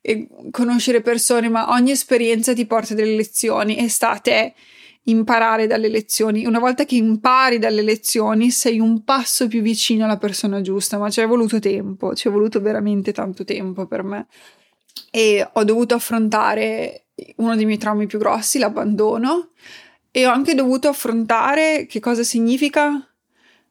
e 0.00 0.26
conoscere 0.50 1.02
persone, 1.02 1.50
ma 1.50 1.68
ogni 1.72 1.90
esperienza 1.90 2.54
ti 2.54 2.64
porta 2.64 2.94
delle 2.94 3.14
lezioni 3.14 3.76
e 3.76 3.90
sta 3.90 4.12
a 4.12 4.18
te 4.18 4.54
imparare 5.02 5.66
dalle 5.66 5.88
lezioni. 5.88 6.46
Una 6.46 6.60
volta 6.60 6.86
che 6.86 6.96
impari 6.96 7.58
dalle 7.58 7.82
lezioni, 7.82 8.50
sei 8.50 8.80
un 8.80 9.04
passo 9.04 9.48
più 9.48 9.60
vicino 9.60 10.06
alla 10.06 10.16
persona 10.16 10.62
giusta, 10.62 10.96
ma 10.96 11.10
ci 11.10 11.20
è 11.20 11.26
voluto 11.26 11.58
tempo, 11.58 12.14
ci 12.14 12.28
è 12.28 12.30
voluto 12.30 12.58
veramente 12.62 13.12
tanto 13.12 13.44
tempo 13.44 13.84
per 13.84 14.02
me. 14.02 14.26
E 15.10 15.48
ho 15.52 15.64
dovuto 15.64 15.94
affrontare 15.94 17.06
uno 17.36 17.56
dei 17.56 17.64
miei 17.64 17.78
traumi 17.78 18.06
più 18.06 18.18
grossi, 18.18 18.58
l'abbandono, 18.58 19.50
e 20.10 20.26
ho 20.26 20.30
anche 20.30 20.54
dovuto 20.54 20.88
affrontare 20.88 21.86
che 21.86 22.00
cosa 22.00 22.22
significa 22.22 23.06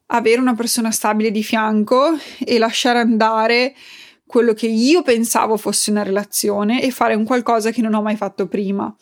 avere 0.06 0.40
una 0.40 0.54
persona 0.54 0.90
stabile 0.90 1.30
di 1.30 1.42
fianco 1.42 2.16
e 2.38 2.58
lasciare 2.58 3.00
andare 3.00 3.74
quello 4.26 4.54
che 4.54 4.66
io 4.66 5.02
pensavo 5.02 5.56
fosse 5.56 5.90
una 5.90 6.02
relazione 6.02 6.82
e 6.82 6.90
fare 6.90 7.14
un 7.14 7.24
qualcosa 7.24 7.70
che 7.70 7.80
non 7.80 7.94
ho 7.94 8.02
mai 8.02 8.16
fatto 8.16 8.46
prima. 8.46 8.94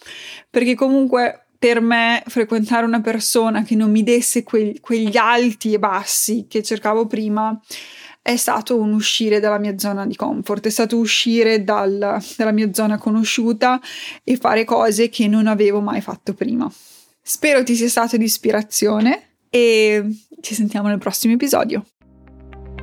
Perché 0.51 0.75
comunque 0.75 1.47
per 1.59 1.81
me 1.81 2.23
frequentare 2.27 2.85
una 2.85 3.01
persona 3.01 3.63
che 3.63 3.75
non 3.75 3.91
mi 3.91 4.03
desse 4.03 4.43
que- 4.43 4.77
quegli 4.81 5.17
alti 5.17 5.73
e 5.73 5.79
bassi 5.79 6.47
che 6.47 6.63
cercavo 6.63 7.07
prima 7.07 7.59
è 8.27 8.37
stato 8.37 8.81
un 8.81 8.95
uscire 8.95 9.39
dalla 9.39 9.59
mia 9.59 9.77
zona 9.77 10.07
di 10.07 10.17
comfort, 10.17 10.67
è 10.67 10.71
stato 10.71 10.97
uscire 10.97 11.63
dal, 11.63 12.19
dalla 12.39 12.53
mia 12.53 12.73
zona 12.73 12.97
conosciuta 12.97 13.79
e 14.23 14.39
fare 14.39 14.65
cose 14.65 15.11
che 15.11 15.29
non 15.29 15.47
avevo 15.47 15.83
mai 15.83 16.01
fatto 16.01 16.33
prima. 16.33 16.67
Spero 17.21 17.63
ti 17.63 17.75
sia 17.75 17.89
stato 17.89 18.17
di 18.17 18.25
ispirazione 18.25 19.37
e 19.51 20.09
ci 20.41 20.55
sentiamo 20.55 20.89
nel 20.89 20.97
prossimo 20.97 21.35
episodio. 21.35 21.85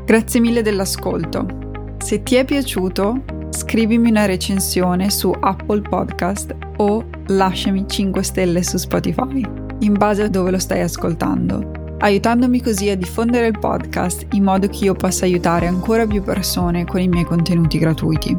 Grazie 0.06 0.39
mille 0.39 0.62
dell'ascolto. 0.62 1.97
Se 1.97 2.21
ti 2.21 2.36
è 2.36 2.45
piaciuto, 2.45 3.23
scrivimi 3.49 4.10
una 4.10 4.25
recensione 4.25 5.10
su 5.10 5.34
Apple 5.39 5.82
Podcast 5.82 6.56
o 6.77 7.04
lasciami 7.30 7.86
5 7.88 8.21
stelle 8.21 8.62
su 8.62 8.77
Spotify, 8.77 9.41
in 9.80 9.93
base 9.93 10.21
a 10.21 10.27
dove 10.27 10.51
lo 10.51 10.60
stai 10.60 10.82
ascoltando, 10.82 11.80
aiutandomi 12.01 12.61
così 12.61 12.89
a 12.89 12.97
diffondere 12.97 13.47
il 13.47 13.59
podcast 13.59 14.25
in 14.33 14.43
modo 14.43 14.67
che 14.67 14.85
io 14.85 14.93
possa 14.93 15.25
aiutare 15.25 15.67
ancora 15.67 16.05
più 16.05 16.21
persone 16.21 16.85
con 16.85 16.99
i 16.99 17.07
miei 17.07 17.25
contenuti 17.25 17.77
gratuiti. 17.77 18.35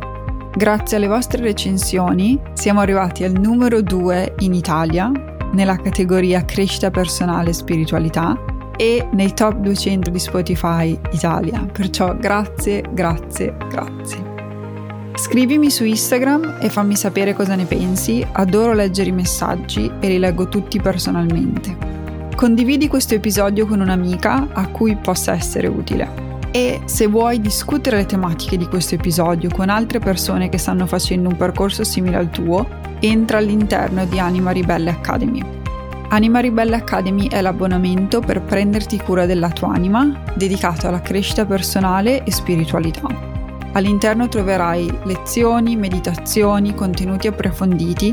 Grazie 0.55 0.97
alle 0.97 1.07
vostre 1.07 1.43
recensioni 1.43 2.39
siamo 2.53 2.81
arrivati 2.81 3.25
al 3.25 3.33
numero 3.33 3.81
2 3.81 4.35
in 4.41 4.53
Italia 4.53 5.11
nella 5.53 5.77
categoria 5.77 6.45
crescita 6.45 6.91
personale 6.91 7.51
e 7.51 7.55
spiritualità 7.55 8.37
e 8.77 9.07
nei 9.13 9.33
top 9.33 9.57
200 9.57 10.11
di 10.11 10.19
Spotify 10.19 10.99
Italia. 11.13 11.65
Perciò 11.73 12.17
grazie, 12.17 12.85
grazie, 12.93 13.57
grazie. 13.69 14.31
Scrivimi 15.15 15.71
su 15.71 15.85
Instagram 15.85 16.59
e 16.61 16.69
fammi 16.69 16.97
sapere 16.97 17.35
cosa 17.35 17.55
ne 17.55 17.65
pensi, 17.65 18.27
adoro 18.33 18.73
leggere 18.73 19.11
i 19.11 19.13
messaggi 19.13 19.91
e 20.01 20.09
li 20.09 20.19
leggo 20.19 20.49
tutti 20.49 20.81
personalmente. 20.81 22.02
Condividi 22.43 22.89
questo 22.89 23.15
episodio 23.15 23.69
con 23.69 23.79
un'amica 23.79 24.49
a 24.53 24.67
cui 24.67 24.97
possa 24.97 25.31
essere 25.31 25.69
utile. 25.69 26.41
E 26.51 26.81
se 26.87 27.07
vuoi 27.07 27.41
discutere 27.41 27.99
le 27.99 28.05
tematiche 28.05 28.57
di 28.57 28.67
questo 28.67 28.97
episodio 28.97 29.49
con 29.49 29.69
altre 29.69 30.01
persone 30.01 30.49
che 30.49 30.59
stanno 30.59 30.89
facendo 30.89 31.29
un 31.29 31.37
percorso 31.37 31.85
simile 31.85 32.17
al 32.17 32.31
tuo, 32.31 32.67
entra 32.99 33.39
all'interno 33.39 34.07
di 34.07 34.19
Anima 34.19 34.51
Ribelle 34.51 34.91
Academy. 34.91 35.41
Anima 36.09 36.41
Ribelle 36.41 36.75
Academy 36.75 37.29
è 37.29 37.41
l'abbonamento 37.41 38.19
per 38.19 38.43
prenderti 38.43 38.99
cura 38.99 39.25
della 39.25 39.51
tua 39.51 39.73
anima, 39.73 40.25
dedicato 40.35 40.89
alla 40.89 41.01
crescita 41.01 41.47
personale 41.47 42.25
e 42.25 42.33
spiritualità. 42.33 43.07
All'interno 43.75 44.27
troverai 44.27 44.93
lezioni, 45.05 45.77
meditazioni, 45.77 46.75
contenuti 46.75 47.29
approfonditi 47.29 48.13